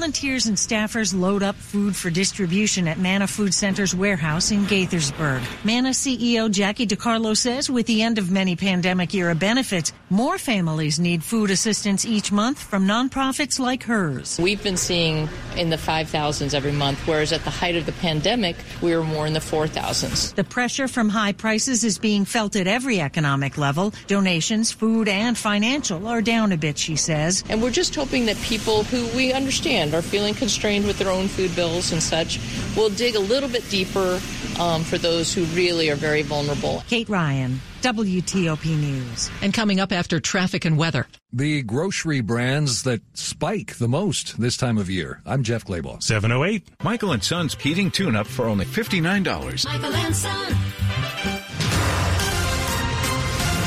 Volunteers 0.09 0.47
and 0.47 0.57
staffers 0.57 1.15
load 1.15 1.43
up 1.43 1.55
food 1.55 1.95
for 1.95 2.09
distribution 2.09 2.89
at 2.89 2.99
Manna 2.99 3.27
Food 3.27 3.53
Center's 3.53 3.95
warehouse 3.95 4.51
in 4.51 4.65
Gaithersburg. 4.65 5.43
Manna 5.67 5.91
CEO 5.91 6.51
Jackie 6.51 6.87
DeCarlo 6.87 7.37
says 7.37 7.69
with 7.69 7.85
the 7.85 8.01
end 8.01 8.17
of 8.17 8.31
many 8.31 8.57
pandemic 8.57 9.15
era 9.15 9.35
benefits, 9.35 9.93
more 10.09 10.39
families 10.39 10.99
need 10.99 11.23
food 11.23 11.51
assistance 11.51 12.07
each 12.07 12.33
month 12.33 12.59
from 12.59 12.87
nonprofits 12.87 13.59
like 13.59 13.83
hers. 13.83 14.41
We've 14.41 14.63
been 14.63 14.79
seeing 14.79 15.29
in 15.59 15.69
the 15.69 15.77
5,000s 15.77 16.55
every 16.55 16.73
month, 16.73 17.07
whereas 17.07 17.31
at 17.35 17.45
the 17.45 17.51
height 17.51 17.77
of 17.77 17.85
the 17.85 17.93
pandemic, 17.93 18.57
we 18.81 18.97
were 18.97 19.05
more 19.05 19.27
in 19.27 19.35
the 19.35 19.41
4,000s. 19.41 20.35
The 20.37 20.45
pressure 20.45 20.89
from 20.89 21.11
high 21.11 21.33
prices 21.33 21.85
is 21.85 21.99
being 21.99 22.25
felt 22.25 22.57
at 22.57 22.67
every 22.67 22.99
economic 22.99 23.59
level. 23.59 23.93
Donations, 24.07 24.73
food 24.73 25.07
and 25.07 25.37
financial 25.37 26.07
are 26.07 26.23
down 26.23 26.53
a 26.53 26.57
bit, 26.57 26.79
she 26.79 26.97
says. 26.97 27.45
And 27.51 27.63
we're 27.63 27.71
just 27.71 27.95
hoping 27.95 28.25
that 28.25 28.39
people 28.39 28.85
who 28.85 29.07
we 29.15 29.35
understand 29.35 29.93
are 29.99 30.03
feeling 30.03 30.35
constrained 30.35 30.87
with 30.87 30.99
their 30.99 31.11
own 31.11 31.29
food 31.29 31.55
bills 31.57 31.93
and 31.93 32.03
such 32.03 32.39
We'll 32.79 32.91
dig 32.91 33.17
a 33.17 33.21
little 33.21 33.49
bit 33.49 33.69
deeper 33.71 34.21
um, 34.61 34.85
for 34.85 34.99
those 34.99 35.35
who 35.35 35.45
really 35.47 35.91
are 35.91 35.97
very 35.97 36.23
vulnerable. 36.23 36.85
Kate 36.89 37.09
Ryan, 37.09 37.61
WTOP 37.83 38.67
News. 38.67 39.31
And 39.43 39.53
coming 39.53 39.81
up 39.81 39.91
after 39.91 40.21
traffic 40.21 40.65
and 40.65 40.79
weather. 40.79 41.09
The 41.33 41.63
grocery 41.63 42.21
brands 42.21 42.85
that 42.85 43.03
spike 43.15 43.77
the 43.79 43.89
most 43.89 44.41
this 44.41 44.57
time 44.57 44.79
of 44.79 44.89
year. 44.89 45.23
I'm 45.27 45.43
Jeff 45.43 45.65
Clabaugh. 45.65 46.03
708. 46.03 46.69
Michael 46.83 47.13
and 47.13 47.23
Son's 47.23 47.55
heating 47.55 47.91
tune 47.91 48.15
up 48.15 48.29
for 48.29 48.47
only 48.47 48.65
$59. 48.65 49.65
Michael 49.65 49.95
and 49.95 50.15
Son. 50.15 51.38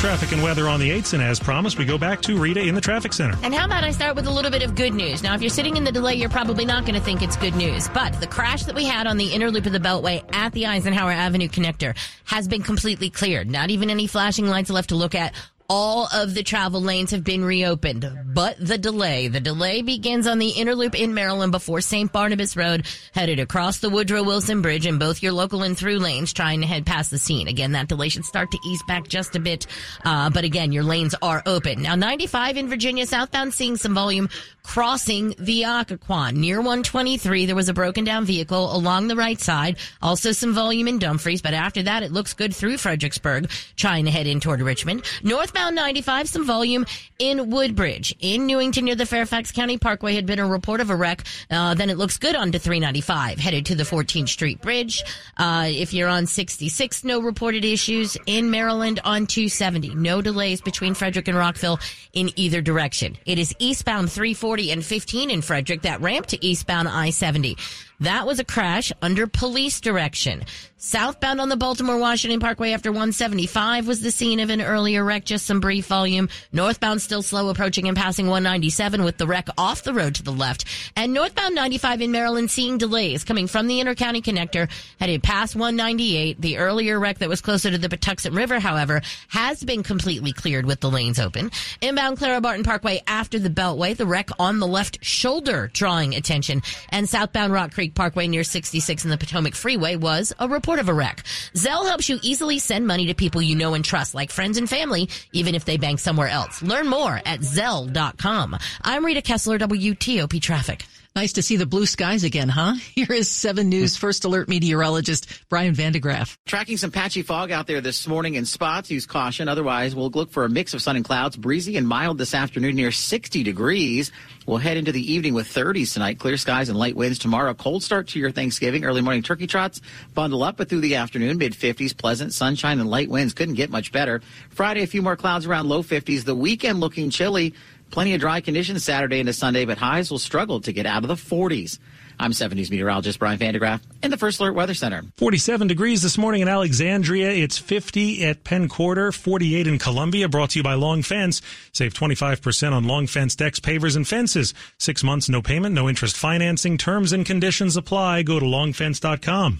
Traffic 0.01 0.31
and 0.31 0.41
weather 0.41 0.67
on 0.67 0.79
the 0.79 0.89
8s, 0.89 1.13
and 1.13 1.21
as 1.21 1.39
promised, 1.39 1.77
we 1.77 1.85
go 1.85 1.95
back 1.95 2.23
to 2.23 2.35
Rita 2.35 2.59
in 2.59 2.73
the 2.73 2.81
traffic 2.81 3.13
center. 3.13 3.37
And 3.43 3.53
how 3.53 3.65
about 3.65 3.83
I 3.83 3.91
start 3.91 4.15
with 4.15 4.25
a 4.25 4.31
little 4.31 4.49
bit 4.49 4.63
of 4.63 4.73
good 4.73 4.95
news? 4.95 5.21
Now, 5.21 5.35
if 5.35 5.41
you're 5.41 5.51
sitting 5.51 5.77
in 5.77 5.83
the 5.83 5.91
delay, 5.91 6.15
you're 6.15 6.27
probably 6.27 6.65
not 6.65 6.85
going 6.85 6.95
to 6.95 6.99
think 6.99 7.21
it's 7.21 7.37
good 7.37 7.53
news. 7.53 7.87
But 7.89 8.19
the 8.19 8.25
crash 8.25 8.63
that 8.63 8.73
we 8.73 8.83
had 8.83 9.05
on 9.05 9.17
the 9.17 9.31
inner 9.31 9.51
loop 9.51 9.67
of 9.67 9.73
the 9.73 9.79
Beltway 9.79 10.23
at 10.33 10.53
the 10.53 10.65
Eisenhower 10.65 11.11
Avenue 11.11 11.47
connector 11.47 11.95
has 12.23 12.47
been 12.47 12.63
completely 12.63 13.11
cleared. 13.11 13.47
Not 13.47 13.69
even 13.69 13.91
any 13.91 14.07
flashing 14.07 14.47
lights 14.47 14.71
left 14.71 14.89
to 14.89 14.95
look 14.95 15.13
at. 15.13 15.35
All 15.73 16.09
of 16.11 16.33
the 16.33 16.43
travel 16.43 16.81
lanes 16.81 17.11
have 17.11 17.23
been 17.23 17.45
reopened, 17.45 18.05
but 18.33 18.57
the 18.59 18.77
delay, 18.77 19.29
the 19.29 19.39
delay 19.39 19.81
begins 19.81 20.27
on 20.27 20.37
the 20.37 20.49
inner 20.49 20.75
loop 20.75 20.99
in 20.99 21.13
Maryland 21.13 21.53
before 21.53 21.79
St. 21.79 22.11
Barnabas 22.11 22.57
Road, 22.57 22.85
headed 23.13 23.39
across 23.39 23.79
the 23.79 23.89
Woodrow 23.89 24.21
Wilson 24.21 24.61
Bridge 24.61 24.85
in 24.85 24.97
both 24.97 25.23
your 25.23 25.31
local 25.31 25.63
and 25.63 25.77
through 25.77 25.99
lanes, 25.99 26.33
trying 26.33 26.59
to 26.59 26.67
head 26.67 26.85
past 26.85 27.09
the 27.09 27.17
scene. 27.17 27.47
Again, 27.47 27.71
that 27.71 27.87
delay 27.87 28.09
should 28.09 28.25
start 28.25 28.51
to 28.51 28.59
ease 28.67 28.83
back 28.85 29.07
just 29.07 29.33
a 29.37 29.39
bit, 29.39 29.65
uh, 30.03 30.29
but 30.29 30.43
again, 30.43 30.73
your 30.73 30.83
lanes 30.83 31.15
are 31.21 31.41
open. 31.45 31.83
Now, 31.83 31.95
95 31.95 32.57
in 32.57 32.67
Virginia 32.67 33.05
southbound 33.05 33.53
seeing 33.53 33.77
some 33.77 33.93
volume 33.93 34.27
crossing 34.63 35.33
the 35.37 35.63
Occoquan. 35.63 36.35
Near 36.35 36.57
123, 36.57 37.45
there 37.45 37.55
was 37.55 37.69
a 37.69 37.73
broken 37.73 38.03
down 38.03 38.25
vehicle 38.25 38.75
along 38.75 39.07
the 39.07 39.15
right 39.15 39.39
side. 39.39 39.77
Also 40.01 40.31
some 40.31 40.53
volume 40.53 40.87
in 40.87 40.99
Dumfries, 40.99 41.41
but 41.41 41.53
after 41.53 41.83
that, 41.83 42.03
it 42.03 42.11
looks 42.11 42.33
good 42.33 42.55
through 42.55 42.77
Fredericksburg, 42.77 43.49
trying 43.75 44.05
to 44.05 44.11
head 44.11 44.27
in 44.27 44.39
toward 44.39 44.61
Richmond. 44.61 45.03
Northbound 45.23 45.75
95, 45.75 46.29
some 46.29 46.45
volume 46.45 46.85
in 47.19 47.49
Woodbridge. 47.49 48.15
In 48.19 48.45
Newington 48.45 48.85
near 48.85 48.95
the 48.95 49.05
Fairfax 49.05 49.51
County 49.51 49.77
Parkway 49.77 50.15
had 50.15 50.25
been 50.25 50.39
a 50.39 50.47
report 50.47 50.79
of 50.79 50.89
a 50.89 50.95
wreck. 50.95 51.23
Uh, 51.49 51.73
then 51.73 51.89
it 51.89 51.97
looks 51.97 52.17
good 52.17 52.35
onto 52.35 52.59
395, 52.59 53.39
headed 53.39 53.65
to 53.67 53.75
the 53.75 53.83
14th 53.83 54.29
Street 54.29 54.61
Bridge. 54.61 55.03
Uh, 55.37 55.67
if 55.67 55.93
you're 55.93 56.09
on 56.09 56.25
66, 56.25 57.03
no 57.03 57.21
reported 57.21 57.65
issues. 57.65 58.15
In 58.25 58.51
Maryland 58.51 58.99
on 59.03 59.27
270, 59.27 59.95
no 59.95 60.21
delays 60.21 60.61
between 60.61 60.93
Frederick 60.93 61.27
and 61.27 61.37
Rockville 61.37 61.79
in 62.13 62.29
either 62.35 62.61
direction. 62.61 63.17
It 63.25 63.39
is 63.39 63.53
eastbound 63.59 64.11
340 64.11 64.50
and 64.59 64.83
15 64.83 65.29
in 65.29 65.41
Frederick, 65.41 65.83
that 65.83 66.01
ramp 66.01 66.25
to 66.27 66.45
eastbound 66.45 66.87
I-70. 66.87 67.57
That 68.01 68.25
was 68.25 68.39
a 68.39 68.43
crash 68.43 68.91
under 69.03 69.27
police 69.27 69.79
direction. 69.79 70.43
Southbound 70.77 71.39
on 71.39 71.49
the 71.49 71.55
Baltimore 71.55 71.99
Washington 71.99 72.39
Parkway 72.39 72.71
after 72.71 72.91
175 72.91 73.85
was 73.85 74.01
the 74.01 74.09
scene 74.09 74.39
of 74.39 74.49
an 74.49 74.63
earlier 74.63 75.05
wreck, 75.05 75.23
just 75.23 75.45
some 75.45 75.59
brief 75.59 75.85
volume. 75.85 76.27
Northbound 76.51 77.03
still 77.03 77.21
slow 77.21 77.49
approaching 77.49 77.87
and 77.87 77.95
passing 77.95 78.25
197 78.25 79.03
with 79.03 79.19
the 79.19 79.27
wreck 79.27 79.49
off 79.59 79.83
the 79.83 79.93
road 79.93 80.15
to 80.15 80.23
the 80.23 80.31
left. 80.31 80.65
And 80.95 81.13
northbound 81.13 81.53
95 81.53 82.01
in 82.01 82.11
Maryland 82.11 82.49
seeing 82.49 82.79
delays 82.79 83.23
coming 83.23 83.45
from 83.45 83.67
the 83.67 83.79
intercounty 83.79 84.23
connector 84.23 84.67
headed 84.99 85.21
past 85.21 85.55
198. 85.55 86.41
The 86.41 86.57
earlier 86.57 86.99
wreck 86.99 87.19
that 87.19 87.29
was 87.29 87.41
closer 87.41 87.69
to 87.69 87.77
the 87.77 87.89
Patuxent 87.89 88.35
River, 88.35 88.59
however, 88.59 89.03
has 89.27 89.63
been 89.63 89.83
completely 89.83 90.33
cleared 90.33 90.65
with 90.65 90.79
the 90.79 90.89
lanes 90.89 91.19
open. 91.19 91.51
Inbound 91.81 92.17
Clara 92.17 92.41
Barton 92.41 92.63
Parkway 92.63 93.03
after 93.05 93.37
the 93.37 93.51
Beltway, 93.51 93.95
the 93.95 94.07
wreck 94.07 94.29
on 94.39 94.57
the 94.57 94.65
left 94.65 95.05
shoulder 95.05 95.69
drawing 95.71 96.15
attention. 96.15 96.63
And 96.89 97.07
southbound 97.07 97.53
Rock 97.53 97.73
Creek 97.73 97.90
Parkway 97.95 98.27
near 98.27 98.43
66 98.43 99.03
in 99.03 99.09
the 99.09 99.17
Potomac 99.17 99.55
Freeway 99.55 99.95
was 99.95 100.33
a 100.39 100.47
report 100.47 100.79
of 100.79 100.89
a 100.89 100.93
wreck. 100.93 101.23
Zelle 101.53 101.87
helps 101.87 102.09
you 102.09 102.19
easily 102.21 102.59
send 102.59 102.87
money 102.87 103.07
to 103.07 103.13
people 103.13 103.41
you 103.41 103.55
know 103.55 103.73
and 103.73 103.83
trust, 103.85 104.15
like 104.15 104.31
friends 104.31 104.57
and 104.57 104.69
family, 104.69 105.09
even 105.33 105.55
if 105.55 105.65
they 105.65 105.77
bank 105.77 105.99
somewhere 105.99 106.27
else. 106.27 106.61
Learn 106.61 106.87
more 106.87 107.21
at 107.25 107.41
Zelle.com. 107.41 108.57
I'm 108.81 109.05
Rita 109.05 109.21
Kessler, 109.21 109.59
WTOP 109.59 110.41
Traffic. 110.41 110.85
Nice 111.13 111.33
to 111.33 111.41
see 111.41 111.57
the 111.57 111.65
blue 111.65 111.85
skies 111.85 112.23
again, 112.23 112.47
huh? 112.47 112.73
Here 112.95 113.11
is 113.11 113.29
7 113.29 113.67
News 113.67 113.97
First 113.97 114.23
Alert 114.23 114.47
meteorologist 114.47 115.27
Brian 115.49 115.73
van 115.73 115.91
de 115.91 115.99
Graaff. 115.99 116.37
Tracking 116.45 116.77
some 116.77 116.89
patchy 116.89 117.21
fog 117.21 117.51
out 117.51 117.67
there 117.67 117.81
this 117.81 118.07
morning 118.07 118.35
in 118.35 118.45
spots. 118.45 118.89
Use 118.89 119.05
caution. 119.05 119.49
Otherwise, 119.49 119.93
we'll 119.93 120.09
look 120.09 120.31
for 120.31 120.45
a 120.45 120.49
mix 120.49 120.73
of 120.73 120.81
sun 120.81 120.95
and 120.95 121.03
clouds. 121.03 121.35
Breezy 121.35 121.75
and 121.75 121.85
mild 121.85 122.17
this 122.17 122.33
afternoon 122.33 122.77
near 122.77 122.91
60 122.91 123.43
degrees. 123.43 124.09
We'll 124.45 124.59
head 124.59 124.77
into 124.77 124.93
the 124.93 125.11
evening 125.11 125.33
with 125.33 125.47
30s 125.47 125.91
tonight. 125.91 126.17
Clear 126.17 126.37
skies 126.37 126.69
and 126.69 126.79
light 126.79 126.95
winds 126.95 127.19
tomorrow. 127.19 127.53
Cold 127.53 127.83
start 127.83 128.07
to 128.09 128.19
your 128.19 128.31
Thanksgiving. 128.31 128.85
Early 128.85 129.01
morning 129.01 129.21
turkey 129.21 129.47
trots. 129.47 129.81
Bundle 130.13 130.43
up, 130.43 130.55
but 130.55 130.69
through 130.69 130.79
the 130.79 130.95
afternoon, 130.95 131.37
mid 131.37 131.51
50s, 131.51 131.95
pleasant 131.95 132.33
sunshine 132.33 132.79
and 132.79 132.89
light 132.89 133.09
winds. 133.09 133.33
Couldn't 133.33 133.55
get 133.55 133.69
much 133.69 133.91
better. 133.91 134.21
Friday, 134.49 134.83
a 134.83 134.87
few 134.87 135.01
more 135.01 135.17
clouds 135.17 135.45
around 135.45 135.67
low 135.67 135.83
50s. 135.83 136.23
The 136.23 136.35
weekend 136.35 136.79
looking 136.79 137.09
chilly. 137.09 137.53
Plenty 137.91 138.13
of 138.13 138.21
dry 138.21 138.39
conditions 138.39 138.83
Saturday 138.83 139.19
into 139.19 139.33
Sunday, 139.33 139.65
but 139.65 139.77
highs 139.77 140.09
will 140.09 140.17
struggle 140.17 140.61
to 140.61 140.71
get 140.71 140.85
out 140.85 141.03
of 141.03 141.09
the 141.09 141.15
40s. 141.15 141.77
I'm 142.17 142.31
70s 142.31 142.69
meteorologist 142.69 143.19
Brian 143.19 143.37
van 143.37 143.53
de 143.53 143.59
Graaff 143.59 143.81
in 144.01 144.11
the 144.11 144.17
First 144.17 144.39
Alert 144.39 144.53
Weather 144.53 144.73
Center. 144.73 145.01
47 145.17 145.67
degrees 145.67 146.01
this 146.01 146.17
morning 146.17 146.41
in 146.41 146.47
Alexandria. 146.47 147.31
It's 147.31 147.57
50 147.57 148.23
at 148.25 148.43
Penn 148.43 148.69
Quarter, 148.69 149.11
48 149.11 149.67
in 149.67 149.79
Columbia. 149.79 150.29
Brought 150.29 150.51
to 150.51 150.59
you 150.59 150.63
by 150.63 150.75
Long 150.75 151.01
Fence. 151.01 151.41
Save 151.73 151.93
25% 151.93 152.73
on 152.73 152.85
Long 152.85 153.07
Fence 153.07 153.35
decks, 153.35 153.59
pavers, 153.59 153.95
and 153.95 154.07
fences. 154.07 154.53
Six 154.77 155.03
months, 155.03 155.29
no 155.29 155.41
payment, 155.41 155.75
no 155.75 155.89
interest 155.89 156.15
financing. 156.15 156.77
Terms 156.77 157.11
and 157.11 157.25
conditions 157.25 157.75
apply. 157.75 158.23
Go 158.23 158.39
to 158.39 158.45
longfence.com. 158.45 159.59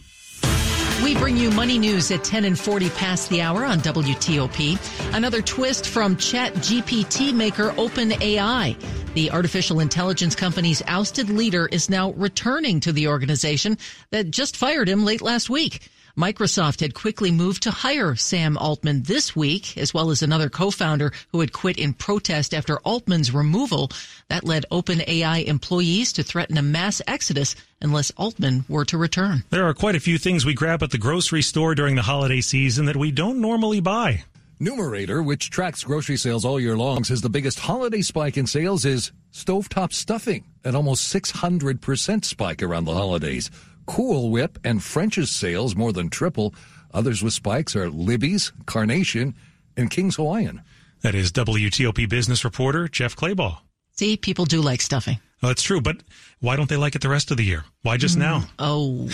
We 1.04 1.16
bring 1.16 1.36
you 1.36 1.50
money 1.50 1.80
news 1.80 2.12
at 2.12 2.24
10 2.24 2.46
and 2.46 2.60
40 2.60 2.92
past 2.92 3.30
the 3.30 3.42
hour 3.42 3.66
on 3.66 3.80
WTOP. 3.80 5.16
Another 5.16 5.42
twist 5.42 5.88
from 5.88 6.16
Chat 6.16 6.54
GPT 6.56 7.34
maker 7.34 7.72
OpenAI. 7.72 8.76
The 9.16 9.32
artificial 9.32 9.80
intelligence 9.80 10.36
company's 10.36 10.84
ousted 10.88 11.30
leader 11.30 11.68
is 11.68 11.90
now 11.90 12.12
returning 12.12 12.80
to 12.82 12.92
the 12.92 13.08
organization 13.08 13.80
that 14.12 14.30
just 14.30 14.56
fired 14.56 14.88
him 14.88 15.04
late 15.04 15.24
last 15.24 15.50
week. 15.50 15.90
Microsoft 16.18 16.82
had 16.82 16.94
quickly 16.94 17.32
moved 17.32 17.64
to 17.64 17.72
hire 17.72 18.16
Sam 18.16 18.58
Altman 18.58 19.04
this 19.04 19.36
week, 19.36 19.78
as 19.78 19.94
well 19.94 20.10
as 20.10 20.22
another 20.22 20.50
co-founder 20.50 21.12
who 21.32 21.40
had 21.40 21.54
quit 21.54 21.78
in 21.78 21.94
protest 21.94 22.54
after 22.54 22.80
Altman's 22.80 23.34
removal. 23.34 23.90
That 24.30 24.44
led 24.44 24.66
OpenAI 24.72 25.46
employees 25.46 26.14
to 26.14 26.24
threaten 26.24 26.58
a 26.58 26.62
mass 26.62 27.02
exodus 27.08 27.56
unless 27.82 28.12
Altman 28.12 28.66
were 28.68 28.86
to 28.86 28.98
return. 28.98 29.44
There 29.50 29.68
are 29.68 29.74
quite 29.74 29.96
a 29.96 30.00
few 30.00 30.18
things 30.18 30.46
we 30.46 30.54
grab 30.54 30.84
at 30.84 30.92
the 30.92 30.98
grocery 30.98 31.42
store 31.42 31.76
during 31.76 31.96
the 31.96 32.02
holiday 32.02 32.42
season 32.42 32.86
that 32.86 32.98
we 32.98 33.12
don't 33.12 33.40
normally 33.40 33.80
buy. 33.80 34.24
Numerator, 34.60 35.24
which 35.24 35.50
tracks 35.50 35.84
grocery 35.84 36.18
sales 36.18 36.46
all 36.46 36.60
year 36.60 36.78
long, 36.78 37.04
says 37.04 37.22
the 37.22 37.30
biggest 37.30 37.60
holiday 37.62 38.04
spike 38.04 38.38
in 38.38 38.46
sales 38.46 38.86
is 38.86 39.12
stovetop 39.34 39.92
stuffing, 39.92 40.44
an 40.64 40.76
almost 40.76 41.12
600% 41.12 42.24
spike 42.24 42.62
around 42.62 42.86
the 42.86 42.94
holidays. 42.94 43.50
Cool 43.86 44.32
Whip 44.32 44.60
and 44.64 44.84
French's 44.84 45.32
sales 45.32 45.76
more 45.76 45.92
than 45.94 46.10
triple. 46.10 46.54
Others 46.94 47.24
with 47.24 47.34
spikes 47.34 47.76
are 47.76 47.90
Libby's, 47.90 48.52
Carnation, 48.66 49.36
and 49.78 49.90
King's 49.90 50.16
Hawaiian. 50.16 50.62
That 51.02 51.16
is 51.16 51.32
WTOP 51.32 52.08
business 52.08 52.44
reporter 52.44 52.88
Jeff 52.88 53.16
Clabaugh. 53.16 53.60
See, 53.94 54.18
people 54.18 54.46
do 54.46 54.62
like 54.62 54.82
stuffing. 54.82 55.20
Oh, 55.44 55.48
that's 55.48 55.64
true, 55.64 55.82
but 55.82 55.98
why 56.40 56.56
don't 56.56 56.70
they 56.70 56.78
like 56.78 56.96
it 56.96 57.02
the 57.02 57.10
rest 57.10 57.32
of 57.32 57.38
the 57.38 57.44
year? 57.44 57.66
Why 57.82 57.98
just 57.98 58.18
mm. 58.18 58.20
now? 58.20 58.44
Oh. 58.60 59.10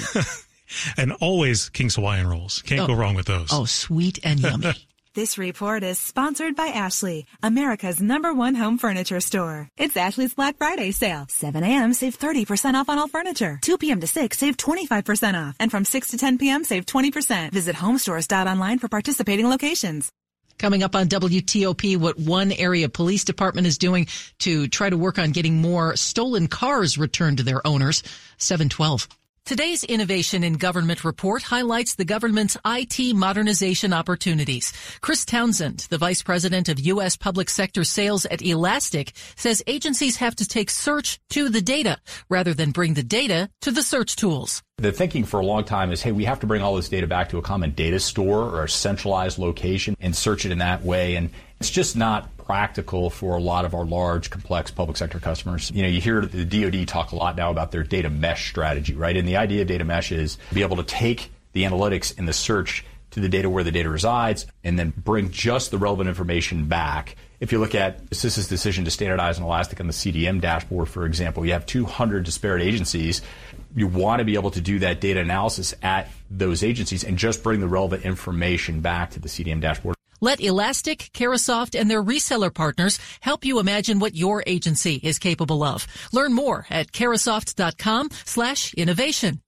and 0.98 1.14
always 1.14 1.70
King's 1.70 1.96
Hawaiian 1.96 2.28
rolls. 2.28 2.62
Can't 2.64 2.82
oh. 2.82 2.88
go 2.88 2.94
wrong 2.94 3.16
with 3.16 3.28
those. 3.28 3.50
Oh, 3.52 3.66
sweet 3.66 4.20
and 4.24 4.40
yummy. 4.40 4.74
This 5.18 5.40
report 5.40 5.82
is 5.82 5.98
sponsored 5.98 6.56
by 6.56 6.68
Ashley, 6.68 7.26
America's 7.42 8.00
number 8.00 8.36
one 8.36 8.54
home 8.54 8.78
furniture 8.78 9.20
store. 9.20 9.68
It's 9.76 9.98
Ashley's 9.98 10.36
Black 10.36 10.58
Friday 10.58 10.92
sale. 10.92 11.26
7 11.28 11.64
a.m. 11.64 11.96
save 11.96 12.20
30% 12.20 12.76
off 12.76 12.88
on 12.88 13.00
all 13.00 13.08
furniture. 13.08 13.58
2 13.64 13.80
p.m. 13.80 14.00
to 14.02 14.06
6 14.06 14.38
save 14.38 14.58
25% 14.58 15.34
off. 15.34 15.56
And 15.60 15.72
from 15.72 15.86
6 15.86 16.10
to 16.10 16.18
10 16.20 16.38
p.m. 16.38 16.64
save 16.64 16.86
20%. 16.86 17.52
Visit 17.52 17.76
homestores.online 17.76 18.78
for 18.78 18.90
participating 18.90 19.50
locations. 19.50 20.12
Coming 20.60 20.84
up 20.84 20.96
on 20.96 21.08
WTOP, 21.08 21.98
what 21.98 22.20
one 22.20 22.52
area 22.52 22.88
police 22.88 23.24
department 23.24 23.66
is 23.66 23.80
doing 23.80 24.06
to 24.42 24.68
try 24.68 24.88
to 24.88 24.98
work 24.98 25.18
on 25.18 25.32
getting 25.32 25.60
more 25.60 25.96
stolen 25.96 26.46
cars 26.46 27.00
returned 27.00 27.38
to 27.38 27.44
their 27.44 27.66
owners. 27.66 28.04
712. 28.38 29.08
Today's 29.48 29.86
Innovation 29.86 30.44
in 30.44 30.56
Government 30.56 31.06
report 31.06 31.42
highlights 31.42 31.96
the 31.96 32.04
government's 32.04 32.58
IT 32.66 33.16
modernization 33.16 33.94
opportunities. 33.94 34.74
Chris 35.00 35.24
Townsend, 35.24 35.88
the 35.90 35.98
vice 35.98 36.22
president 36.22 36.68
of 36.68 36.82
U.S. 36.82 37.16
public 37.16 37.50
sector 37.50 37.86
sales 37.86 38.26
at 38.26 38.42
Elastic, 38.42 39.14
says 39.38 39.64
agencies 39.66 40.18
have 40.18 40.36
to 40.36 40.46
take 40.46 40.70
search 40.70 41.22
to 41.30 41.48
the 41.48 41.62
data 41.62 41.98
rather 42.28 42.54
than 42.54 42.72
bring 42.72 42.96
the 42.96 43.04
data 43.04 43.50
to 43.62 43.72
the 43.72 43.84
search 43.84 44.18
tools. 44.18 44.64
The 44.80 44.92
thinking 44.92 45.24
for 45.24 45.40
a 45.40 45.46
long 45.46 45.64
time 45.64 45.94
is, 45.94 46.02
hey, 46.02 46.12
we 46.12 46.26
have 46.26 46.42
to 46.42 46.46
bring 46.46 46.62
all 46.62 46.76
this 46.76 46.90
data 46.90 47.08
back 47.08 47.30
to 47.30 47.38
a 47.38 47.42
common 47.42 47.72
data 47.72 48.02
store 48.02 48.44
or 48.44 48.66
a 48.66 48.70
centralized 48.70 49.40
location 49.40 49.96
and 50.02 50.14
search 50.14 50.46
it 50.46 50.52
in 50.52 50.58
that 50.58 50.84
way. 50.84 51.16
And 51.16 51.30
it's 51.62 51.70
just 51.70 51.96
not 51.96 52.30
practical 52.48 53.10
for 53.10 53.36
a 53.36 53.42
lot 53.42 53.66
of 53.66 53.74
our 53.74 53.84
large, 53.84 54.30
complex 54.30 54.72
public 54.72 54.96
sector 54.96 55.20
customers. 55.20 55.70
You 55.72 55.84
know, 55.84 55.90
you 55.90 56.00
hear 56.00 56.22
the 56.22 56.46
DoD 56.46 56.88
talk 56.88 57.12
a 57.12 57.16
lot 57.18 57.36
now 57.36 57.52
about 57.52 57.74
their 57.74 57.84
data 57.84 58.10
mesh 58.10 58.50
strategy, 58.50 58.96
right? 58.96 59.18
And 59.18 59.28
the 59.28 59.36
idea 59.36 59.64
of 59.64 59.68
data 59.68 59.84
mesh 59.84 60.14
is 60.14 60.38
be 60.54 60.62
able 60.62 60.78
to 60.78 60.84
take 60.84 61.30
the 61.52 61.64
analytics 61.64 62.18
and 62.18 62.26
the 62.26 62.32
search 62.32 62.86
to 63.12 63.20
the 63.20 63.28
data 63.28 63.50
where 63.50 63.66
the 63.66 63.72
data 63.72 63.90
resides 63.90 64.46
and 64.64 64.80
then 64.80 64.94
bring 64.96 65.30
just 65.30 65.72
the 65.72 65.78
relevant 65.78 66.08
information 66.08 66.68
back. 66.68 67.18
If 67.42 67.52
you 67.52 67.60
look 67.60 67.76
at 67.76 68.10
CISA's 68.12 68.48
decision 68.48 68.86
to 68.86 68.92
standardize 68.92 69.38
on 69.40 69.44
Elastic 69.44 69.82
on 69.82 69.88
the 69.88 69.94
CDM 69.94 70.40
dashboard, 70.40 70.88
for 70.88 71.06
example, 71.06 71.46
you 71.46 71.52
have 71.52 71.66
200 71.66 72.24
disparate 72.24 72.62
agencies. 72.62 73.22
You 73.76 73.88
want 73.88 74.20
to 74.20 74.26
be 74.26 74.36
able 74.36 74.52
to 74.52 74.62
do 74.62 74.80
that 74.80 75.02
data 75.02 75.20
analysis 75.20 75.76
at 75.84 76.10
those 76.32 76.64
agencies 76.64 77.04
and 77.04 77.18
just 77.18 77.44
bring 77.44 77.60
the 77.60 77.68
relevant 77.68 78.06
information 78.06 78.80
back 78.80 79.12
to 79.12 79.20
the 79.20 79.28
CDM 79.28 79.60
dashboard. 79.60 79.97
Let 80.20 80.40
Elastic, 80.42 81.10
Carahsoft, 81.14 81.80
and 81.80 81.90
their 81.90 82.04
reseller 82.04 82.54
partners 82.54 83.00
help 83.22 83.46
you 83.46 83.60
imagine 83.60 84.00
what 84.00 84.16
your 84.16 84.44
agency 84.48 84.96
is 84.96 85.20
capable 85.20 85.64
of. 85.64 85.88
Learn 86.12 86.34
more 86.34 86.66
at 86.70 86.92
carahsoft.com 86.92 88.10
slash 88.26 88.74
innovation. 88.74 89.42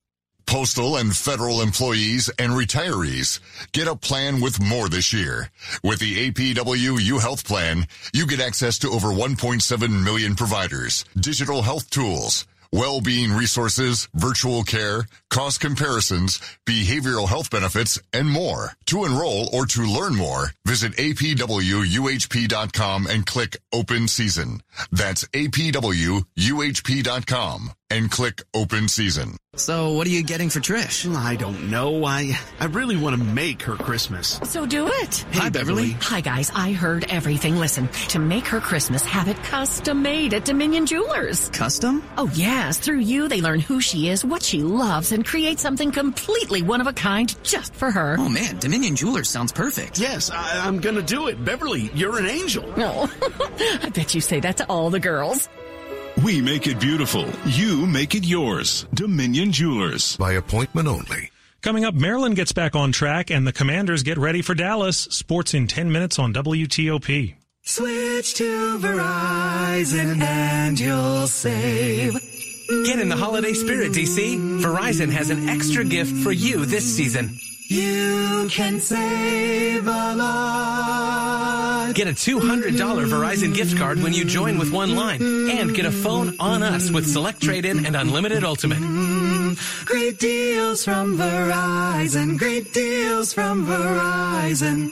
Postal 0.50 0.98
and 0.98 1.16
federal 1.16 1.62
employees 1.62 2.28
and 2.40 2.54
retirees 2.54 3.40
get 3.72 3.88
a 3.88 3.96
plan 3.96 4.42
with 4.42 4.60
more 4.60 4.90
this 4.90 5.14
year. 5.14 5.52
With 5.84 6.00
the 6.00 6.32
APWU 6.32 7.22
Health 7.22 7.46
Plan, 7.46 7.86
you 8.16 8.26
get 8.26 8.40
access 8.40 8.80
to 8.80 8.90
over 8.90 9.10
1.7 9.10 10.04
million 10.04 10.36
providers, 10.36 11.06
digital 11.16 11.62
health 11.62 11.92
tools, 11.92 12.48
well-being 12.72 13.32
resources, 13.32 14.08
virtual 14.14 14.64
care, 14.64 15.06
cost 15.30 15.60
comparisons, 15.60 16.40
behavioral 16.66 17.28
health 17.28 17.50
benefits, 17.50 18.00
and 18.14 18.30
more. 18.30 18.74
To 18.88 19.06
enroll 19.06 19.50
or 19.54 19.66
to 19.68 19.82
learn 19.84 20.16
more, 20.16 20.52
visit 20.66 20.94
apwuhp.com 20.98 21.38
and 23.08 23.26
click 23.26 23.58
Open 23.74 24.08
Season. 24.08 24.62
That's 24.92 25.26
apwuhp.com 25.26 26.26
and 27.92 28.10
click 28.12 28.44
Open 28.54 28.88
Season. 28.88 29.36
So, 29.56 29.94
what 29.94 30.06
are 30.06 30.12
you 30.12 30.24
getting 30.24 30.50
for 30.50 30.60
Trish? 30.60 31.12
I 31.16 31.36
don't 31.36 31.72
know. 31.72 32.06
I 32.06 32.38
I 32.60 32.66
really 32.66 32.96
want 32.96 33.18
to 33.18 33.24
make 33.24 33.64
her 33.64 33.76
Christmas. 33.76 34.40
So 34.44 34.66
do 34.66 34.88
it. 34.88 35.16
Hey, 35.32 35.40
Hi, 35.40 35.50
Beverly. 35.50 35.92
Hi, 36.02 36.22
guys. 36.22 36.52
I 36.54 36.72
heard 36.72 37.06
everything. 37.10 37.58
Listen, 37.58 37.88
to 38.10 38.20
make 38.20 38.46
her 38.46 38.62
Christmas, 38.62 39.04
have 39.06 39.28
it 39.28 39.38
custom 39.38 40.04
made 40.04 40.34
at 40.36 40.46
Dominion 40.46 40.86
Jewelers. 40.86 41.50
Custom? 41.50 42.04
Oh, 42.18 42.30
yes. 42.36 42.78
Through 42.78 43.00
you, 43.00 43.28
they 43.28 43.42
learn 43.42 43.60
who 43.60 43.82
she 43.82 44.08
is, 44.10 44.24
what 44.24 44.44
she 44.44 44.62
loves, 44.62 45.12
and 45.12 45.26
create 45.26 45.60
something 45.60 45.92
completely 45.92 46.62
one 46.62 46.82
of 46.82 46.88
a 46.88 46.94
kind 46.94 47.36
just 47.44 47.74
for 47.74 47.90
her. 47.90 48.18
Oh, 48.20 48.30
man. 48.30 48.60
Dominion 48.60 48.96
Jewelers 48.96 49.30
sounds 49.30 49.52
perfect. 49.52 49.98
Yes, 50.00 50.30
I, 50.30 50.66
I'm 50.66 50.80
gonna 50.80 51.02
do 51.02 51.28
it. 51.28 51.44
Beverly, 51.44 51.90
you're 51.96 52.20
an 52.20 52.28
angel. 52.28 52.66
No. 52.78 53.10
Oh, 53.22 53.80
I 53.84 53.90
bet 53.90 54.14
you 54.14 54.22
say 54.22 54.40
that 54.42 54.58
to 54.58 54.66
all 54.68 54.90
the 54.92 55.00
girls. 55.00 55.50
We 56.24 56.42
make 56.42 56.68
it 56.68 56.80
beautiful. 56.82 57.26
You 57.46 57.86
make 57.86 58.14
it 58.14 58.26
yours. 58.26 58.86
Dominion 58.94 59.54
Jewelers. 59.54 60.18
By 60.18 60.34
appointment 60.34 60.88
only. 60.88 61.32
Coming 61.62 61.86
up, 61.86 61.94
Maryland 61.94 62.36
gets 62.36 62.52
back 62.52 62.76
on 62.76 62.92
track 62.92 63.32
and 63.32 63.48
the 63.48 63.54
Commanders 63.54 64.04
get 64.04 64.18
ready 64.18 64.42
for 64.42 64.54
Dallas. 64.54 64.98
Sports 64.98 65.54
in 65.54 65.68
10 65.68 65.92
minutes 65.92 66.20
on 66.20 66.34
WTOP. 66.34 67.36
Switch 67.62 68.34
to 68.34 68.80
Verizon 68.80 70.22
and 70.22 70.80
you'll 70.80 71.28
save. 71.28 72.14
Get 72.86 73.00
in 73.00 73.08
the 73.08 73.16
holiday 73.16 73.54
spirit, 73.54 73.94
DC. 73.94 74.62
Verizon 74.62 75.12
has 75.12 75.30
an 75.30 75.48
extra 75.48 75.86
gift 75.86 76.12
for 76.24 76.32
you 76.32 76.66
this 76.66 76.84
season. 76.84 77.30
You 77.72 78.48
can 78.50 78.80
save 78.80 79.86
a 79.86 80.16
lot. 80.16 81.94
Get 81.94 82.08
a 82.08 82.14
$200 82.14 82.72
Verizon 82.74 83.54
gift 83.54 83.78
card 83.78 84.02
when 84.02 84.12
you 84.12 84.26
join 84.26 84.58
with 84.58 84.72
one 84.72 84.96
line 84.96 85.22
and 85.22 85.76
get 85.76 85.86
a 85.86 85.92
phone 85.92 86.36
on 86.40 86.64
us 86.64 86.90
with 86.90 87.06
Select 87.08 87.44
Trade-In 87.44 87.86
and 87.86 87.96
Unlimited 87.96 88.44
Ultimate. 88.44 88.80
Great 89.86 90.18
deals 90.18 90.84
from 90.84 91.16
Verizon. 91.16 92.40
Great 92.40 92.74
deals 92.74 93.34
from 93.34 93.68
Verizon. 93.68 94.90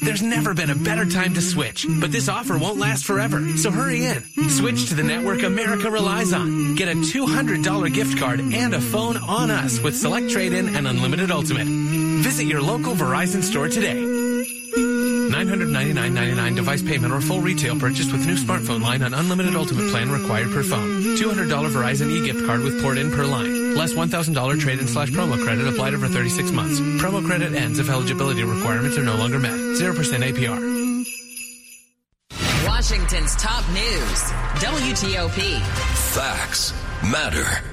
There's 0.00 0.22
never 0.22 0.52
been 0.52 0.68
a 0.68 0.74
better 0.74 1.06
time 1.06 1.32
to 1.32 1.40
switch, 1.40 1.86
but 1.98 2.12
this 2.12 2.28
offer 2.28 2.58
won't 2.58 2.78
last 2.78 3.06
forever. 3.06 3.56
So 3.56 3.70
hurry 3.70 4.04
in. 4.04 4.22
Switch 4.50 4.90
to 4.90 4.94
the 4.94 5.02
network 5.02 5.42
America 5.44 5.90
relies 5.90 6.34
on. 6.34 6.74
Get 6.74 6.88
a 6.88 6.94
$200 6.94 7.94
gift 7.94 8.18
card 8.18 8.40
and 8.40 8.74
a 8.74 8.80
phone 8.82 9.16
on 9.16 9.50
us 9.50 9.80
with 9.80 9.96
Select 9.96 10.28
Trade-In 10.28 10.76
and 10.76 10.86
Unlimited 10.86 11.30
Ultimate. 11.30 12.01
Visit 12.22 12.44
your 12.44 12.62
local 12.62 12.94
Verizon 12.94 13.42
store 13.42 13.68
today. 13.68 13.96
$999.99 13.96 16.54
device 16.54 16.80
payment 16.80 17.12
or 17.12 17.20
full 17.20 17.40
retail 17.40 17.76
purchase 17.76 18.12
with 18.12 18.24
new 18.24 18.36
smartphone 18.36 18.80
line 18.80 19.02
on 19.02 19.12
unlimited 19.12 19.56
ultimate 19.56 19.90
plan 19.90 20.08
required 20.08 20.52
per 20.52 20.62
phone. 20.62 21.02
$200 21.16 21.48
Verizon 21.48 22.12
e-gift 22.12 22.46
card 22.46 22.60
with 22.60 22.80
port 22.80 22.96
in 22.96 23.10
per 23.10 23.26
line. 23.26 23.74
Less 23.74 23.94
$1,000 23.94 24.60
trade-in 24.60 24.86
slash 24.86 25.10
promo 25.10 25.36
credit 25.42 25.66
applied 25.66 25.94
over 25.94 26.06
36 26.06 26.52
months. 26.52 26.78
Promo 27.02 27.26
credit 27.26 27.54
ends 27.54 27.80
if 27.80 27.90
eligibility 27.90 28.44
requirements 28.44 28.96
are 28.96 29.02
no 29.02 29.16
longer 29.16 29.40
met. 29.40 29.50
0% 29.50 30.22
APR. 30.22 30.60
Washington's 32.68 33.34
top 33.34 33.68
news. 33.70 34.22
WTOP. 34.62 35.60
Facts 36.14 36.72
matter. 37.02 37.71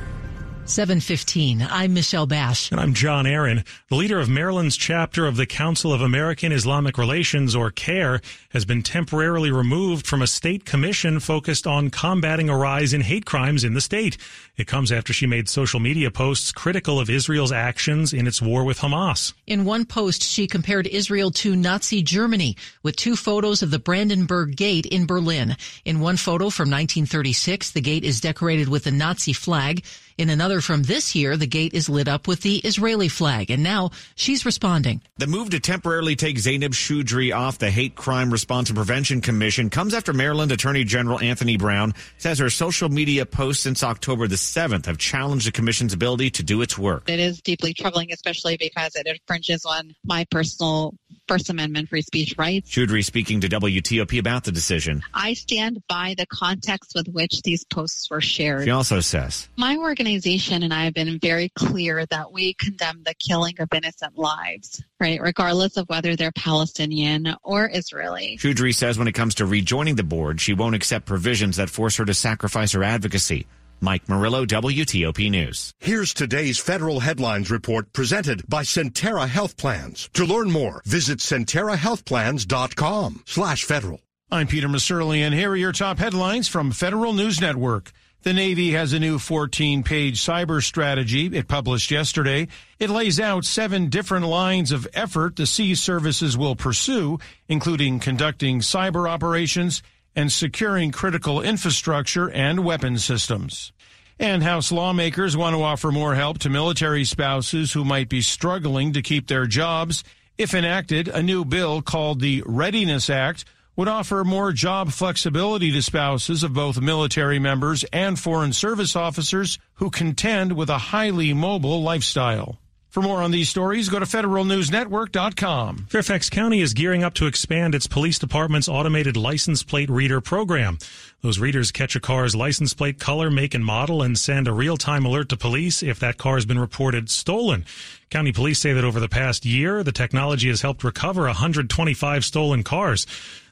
715. 0.70 1.68
I'm 1.68 1.96
Michelle 1.96 2.28
Basch. 2.28 2.72
And 2.72 2.80
I'm 2.80 2.94
John 2.94 3.26
Aaron. 3.26 3.64
The 3.90 3.96
leader 3.96 4.20
of 4.20 4.30
Maryland's 4.30 4.78
chapter 4.78 5.26
of 5.26 5.36
the 5.36 5.48
Council 5.48 5.92
of 5.92 6.02
American 6.02 6.52
Islamic 6.52 6.98
Relations, 7.00 7.56
or 7.56 7.72
CAIR, 7.72 8.22
has 8.52 8.66
been 8.66 8.84
temporarily 8.84 9.52
removed 9.52 10.06
from 10.06 10.22
a 10.22 10.28
state 10.28 10.66
commission 10.66 11.20
focused 11.20 11.66
on 11.66 11.90
combating 11.90 12.50
a 12.50 12.58
rise 12.58 12.94
in 12.94 13.02
hate 13.02 13.26
crimes 13.26 13.64
in 13.64 13.74
the 13.74 13.82
state. 13.82 14.18
It 14.58 14.68
comes 14.68 14.92
after 14.92 15.12
she 15.12 15.26
made 15.26 15.50
social 15.50 15.80
media 15.80 16.12
posts 16.12 16.52
critical 16.52 17.00
of 17.00 17.10
Israel's 17.10 17.52
actions 17.52 18.14
in 18.14 18.28
its 18.28 18.40
war 18.40 18.64
with 18.64 18.80
Hamas. 18.80 19.34
In 19.48 19.66
one 19.66 19.86
post, 19.86 20.22
she 20.22 20.46
compared 20.46 20.86
Israel 20.86 21.32
to 21.32 21.56
Nazi 21.56 22.04
Germany 22.04 22.56
with 22.84 22.96
two 22.96 23.16
photos 23.16 23.64
of 23.64 23.72
the 23.72 23.80
Brandenburg 23.80 24.56
Gate 24.56 24.86
in 24.86 25.08
Berlin. 25.08 25.58
In 25.84 26.00
one 26.00 26.18
photo 26.18 26.52
from 26.52 26.70
1936, 26.70 27.72
the 27.72 27.82
gate 27.82 28.04
is 28.04 28.22
decorated 28.22 28.70
with 28.70 28.84
the 28.84 28.92
Nazi 28.92 29.34
flag. 29.34 29.84
In 30.20 30.30
another 30.30 30.60
from 30.60 30.84
this 30.84 31.16
year, 31.16 31.38
the 31.38 31.48
gate 31.48 31.74
is 31.74 31.88
lit 31.88 32.10
up 32.10 32.28
with 32.28 32.42
the 32.42 32.58
Israeli 32.58 33.08
flag. 33.08 33.50
And 33.50 33.64
now 33.64 33.92
she's 34.16 34.46
responding. 34.46 35.02
The 35.18 35.28
move 35.28 35.52
to 35.52 35.62
temporarily 35.62 36.18
take 36.18 36.38
Zainab 36.40 36.74
Chaudry 36.74 37.34
off 37.34 37.58
the 37.58 37.72
Hate 37.72 37.96
Crime 37.96 38.30
Response 38.30 38.68
and 38.70 38.76
Prevention 38.76 39.22
Commission 39.22 39.70
comes 39.70 39.94
after 39.94 40.12
Maryland 40.12 40.52
Attorney 40.52 40.84
General 40.84 41.22
Anthony 41.22 41.56
Brown 41.56 41.94
says 42.18 42.40
her 42.40 42.50
social 42.50 42.90
media 42.90 43.26
posts 43.26 43.64
since 43.64 43.82
October 43.82 44.28
the 44.28 44.36
7th 44.36 44.88
have 44.88 44.98
challenged 44.98 45.48
the 45.48 45.54
commission's 45.54 45.94
ability 45.94 46.32
to 46.32 46.44
do 46.44 46.62
its 46.62 46.78
work. 46.78 47.10
It 47.10 47.22
is 47.22 47.40
deeply 47.40 47.74
troubling, 47.74 48.12
especially 48.12 48.58
because 48.58 48.98
it 48.98 49.08
infringes 49.08 49.64
on 49.64 49.96
my 50.04 50.26
personal 50.30 50.96
First 51.28 51.50
Amendment 51.50 51.90
free 51.90 52.02
speech 52.02 52.36
rights. 52.38 52.70
Chaudry 52.70 53.04
speaking 53.04 53.42
to 53.42 53.50
WTOP 53.50 54.20
about 54.20 54.44
the 54.44 54.52
decision. 54.52 55.04
I 55.14 55.34
stand 55.34 55.84
by 55.88 56.16
the 56.18 56.26
context 56.26 56.94
with 56.96 57.08
which 57.08 57.42
these 57.44 57.64
posts 57.66 58.10
were 58.10 58.22
shared. 58.22 58.64
She 58.64 58.72
also 58.72 59.00
says, 59.00 59.48
My 59.56 59.78
organization 59.78 60.64
and 60.64 60.74
I 60.74 60.86
have 60.86 60.94
been 60.94 61.20
very 61.20 61.50
clear 61.50 62.06
that 62.08 62.32
we 62.32 62.54
condemn 62.56 63.04
the 63.06 63.14
killing 63.14 63.56
of 63.60 63.70
innocent 63.74 64.18
lives, 64.18 64.84
right? 65.00 65.22
Regardless 65.22 65.78
of 65.78 65.88
whether 65.88 66.16
they're 66.16 66.32
Palestinian 66.32 67.36
or 67.44 67.70
Israeli. 67.72 68.38
Chaudry 68.40 68.74
says 68.74 68.98
when 68.98 69.08
it 69.08 69.14
comes 69.14 69.36
to 69.36 69.46
rejoining 69.46 69.96
the 69.96 70.04
board, 70.04 70.42
she 70.42 70.54
won't 70.54 70.76
accept 70.76 71.06
provisions 71.06 71.58
that 71.58 71.70
force 71.70 71.98
her 71.98 72.06
to 72.06 72.14
sacrifice 72.14 72.72
her 72.72 72.84
advocacy. 72.84 73.46
Mike 73.82 74.10
Murillo, 74.10 74.46
WTOP 74.46 75.30
News. 75.30 75.74
Here's 75.80 76.14
today's 76.14 76.60
federal 76.60 77.00
headlines 77.00 77.50
report 77.50 77.94
presented 77.94 78.48
by 78.48 78.64
Sentara 78.64 79.28
Health 79.28 79.58
Plans. 79.58 80.10
To 80.14 80.26
learn 80.26 80.52
more, 80.52 80.82
visit 80.86 81.20
sentarahealthplans.com 81.20 83.24
slash 83.26 83.64
federal. 83.64 84.02
I'm 84.32 84.48
Peter 84.48 84.68
Musurlian, 84.68 85.28
and 85.28 85.34
here 85.34 85.52
are 85.52 85.56
your 85.56 85.72
top 85.72 85.98
headlines 85.98 86.48
from 86.48 86.72
Federal 86.72 87.14
News 87.14 87.42
Network. 87.42 87.92
The 88.22 88.34
Navy 88.34 88.72
has 88.72 88.92
a 88.92 89.00
new 89.00 89.18
14 89.18 89.82
page 89.82 90.20
cyber 90.20 90.62
strategy 90.62 91.28
it 91.28 91.48
published 91.48 91.90
yesterday. 91.90 92.50
It 92.78 92.90
lays 92.90 93.18
out 93.18 93.46
seven 93.46 93.90
different 93.90 94.26
lines 94.26 94.74
of 94.74 94.90
effort 94.94 95.38
the 95.38 95.46
sea 95.46 95.74
services 95.74 96.38
will 96.38 96.58
pursue, 96.58 97.18
including 97.48 98.00
conducting 98.00 98.60
cyber 98.60 99.10
operations 99.10 99.82
and 100.16 100.32
securing 100.32 100.92
critical 100.92 101.42
infrastructure 101.42 102.30
and 102.30 102.64
weapon 102.64 102.98
systems. 102.98 103.72
And 104.20 104.44
House 104.44 104.72
lawmakers 104.72 105.38
want 105.38 105.56
to 105.56 105.64
offer 105.64 105.92
more 105.92 106.16
help 106.16 106.40
to 106.40 106.50
military 106.50 107.06
spouses 107.06 107.72
who 107.72 107.86
might 107.86 108.10
be 108.10 108.22
struggling 108.22 108.92
to 108.94 109.02
keep 109.02 109.28
their 109.28 109.46
jobs. 109.46 110.04
If 110.38 110.54
enacted, 110.54 111.08
a 111.08 111.24
new 111.24 111.46
bill 111.46 111.82
called 111.82 112.20
the 112.20 112.44
Readiness 112.46 113.10
Act 113.10 113.46
would 113.78 113.88
offer 113.88 114.26
more 114.26 114.52
job 114.52 114.92
flexibility 114.92 115.72
to 115.72 115.82
spouses 115.82 116.44
of 116.44 116.54
both 116.54 116.82
military 116.82 117.40
members 117.40 117.86
and 117.94 118.20
foreign 118.20 118.52
service 118.52 118.94
officers 118.94 119.58
who 119.76 119.90
contend 119.90 120.52
with 120.52 120.70
a 120.70 120.78
highly 120.78 121.34
mobile 121.34 121.82
lifestyle. 121.82 122.60
For 122.90 123.04
more 123.04 123.22
on 123.22 123.30
these 123.30 123.50
stories, 123.50 123.88
go 123.88 124.00
to 124.00 124.06
federalnewsnetwork.com. 124.06 125.86
Fairfax 125.90 126.28
County 126.28 126.60
is 126.60 126.74
gearing 126.74 127.04
up 127.04 127.14
to 127.16 127.28
expand 127.28 127.76
its 127.76 127.86
police 127.86 128.18
department's 128.18 128.68
automated 128.68 129.16
license 129.16 129.62
plate 129.62 129.92
reader 129.92 130.20
program. 130.22 130.80
Those 131.22 131.38
readers 131.38 131.72
catch 131.72 131.96
a 131.96 132.00
car's 132.00 132.36
license 132.36 132.74
plate 132.74 133.00
color, 133.00 133.30
make, 133.30 133.54
and 133.54 133.64
model 133.64 134.02
and 134.02 134.18
send 134.18 134.48
a 134.48 134.54
real-time 134.54 135.06
alert 135.06 135.30
to 135.30 135.38
police 135.38 135.84
if 135.84 136.00
that 136.00 136.18
car 136.18 136.34
has 136.36 136.48
been 136.48 136.58
reported 136.58 137.12
stolen. 137.12 137.64
County 138.10 138.32
police 138.32 138.60
say 138.60 138.74
that 138.74 138.84
over 138.84 139.00
the 139.00 139.08
past 139.08 139.46
year, 139.46 139.84
the 139.84 139.92
technology 139.92 140.48
has 140.48 140.64
helped 140.64 140.84
recover 140.84 141.26
125 141.26 142.26
stolen 142.26 142.64
cars. 142.64 143.06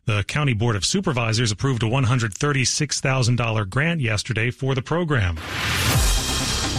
The 0.06 0.24
County 0.24 0.54
Board 0.54 0.76
of 0.76 0.84
Supervisors 0.84 1.52
approved 1.52 1.84
a 1.84 1.88
$136,000 1.88 3.70
grant 3.70 4.02
yesterday 4.02 4.50
for 4.50 4.74
the 4.74 4.82
program. 4.82 5.38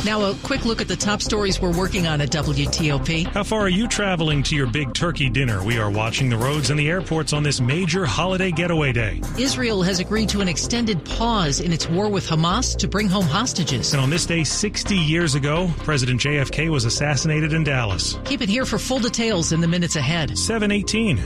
Now, 0.04 0.22
a 0.22 0.34
quick 0.42 0.64
look 0.64 0.80
at 0.80 0.88
the 0.88 0.96
top 0.96 1.20
stories 1.20 1.60
we're 1.60 1.76
working 1.76 2.06
on 2.06 2.20
at 2.20 2.30
WTOP. 2.30 3.26
How 3.26 3.42
far 3.42 3.60
are 3.62 3.68
you 3.68 3.88
traveling 3.88 4.42
to 4.44 4.54
your 4.54 4.66
big 4.66 4.94
turkey 4.94 5.28
dinner? 5.28 5.62
We 5.64 5.78
are 5.78 5.90
watching 5.90 6.30
the 6.30 6.36
roads 6.36 6.70
and 6.70 6.78
the 6.78 6.88
airports 6.88 7.32
on 7.32 7.42
this 7.42 7.60
major 7.60 8.06
holiday 8.06 8.52
getaway 8.52 8.92
day. 8.92 9.20
Israel 9.38 9.82
has 9.82 9.98
agreed 9.98 10.28
to 10.30 10.40
an 10.40 10.48
extended 10.48 11.04
pause 11.04 11.60
in 11.60 11.72
its 11.72 11.88
war 11.88 12.08
with 12.08 12.26
Hamas 12.26 12.76
to 12.78 12.88
bring 12.88 13.08
home 13.08 13.26
hostages. 13.26 13.92
And 13.92 14.00
on 14.00 14.08
this 14.08 14.24
day 14.24 14.44
60 14.44 14.96
years 14.96 15.34
ago, 15.34 15.68
President 15.78 16.20
JFK 16.20 16.70
was 16.70 16.84
assassinated 16.84 17.52
in 17.52 17.64
Dallas. 17.64 18.18
Keep 18.24 18.42
it 18.42 18.48
here 18.48 18.64
for 18.64 18.78
full 18.78 19.00
details 19.00 19.52
in 19.52 19.60
the 19.60 19.68
minutes 19.68 19.96
ahead. 19.96 20.38
718. 20.38 21.18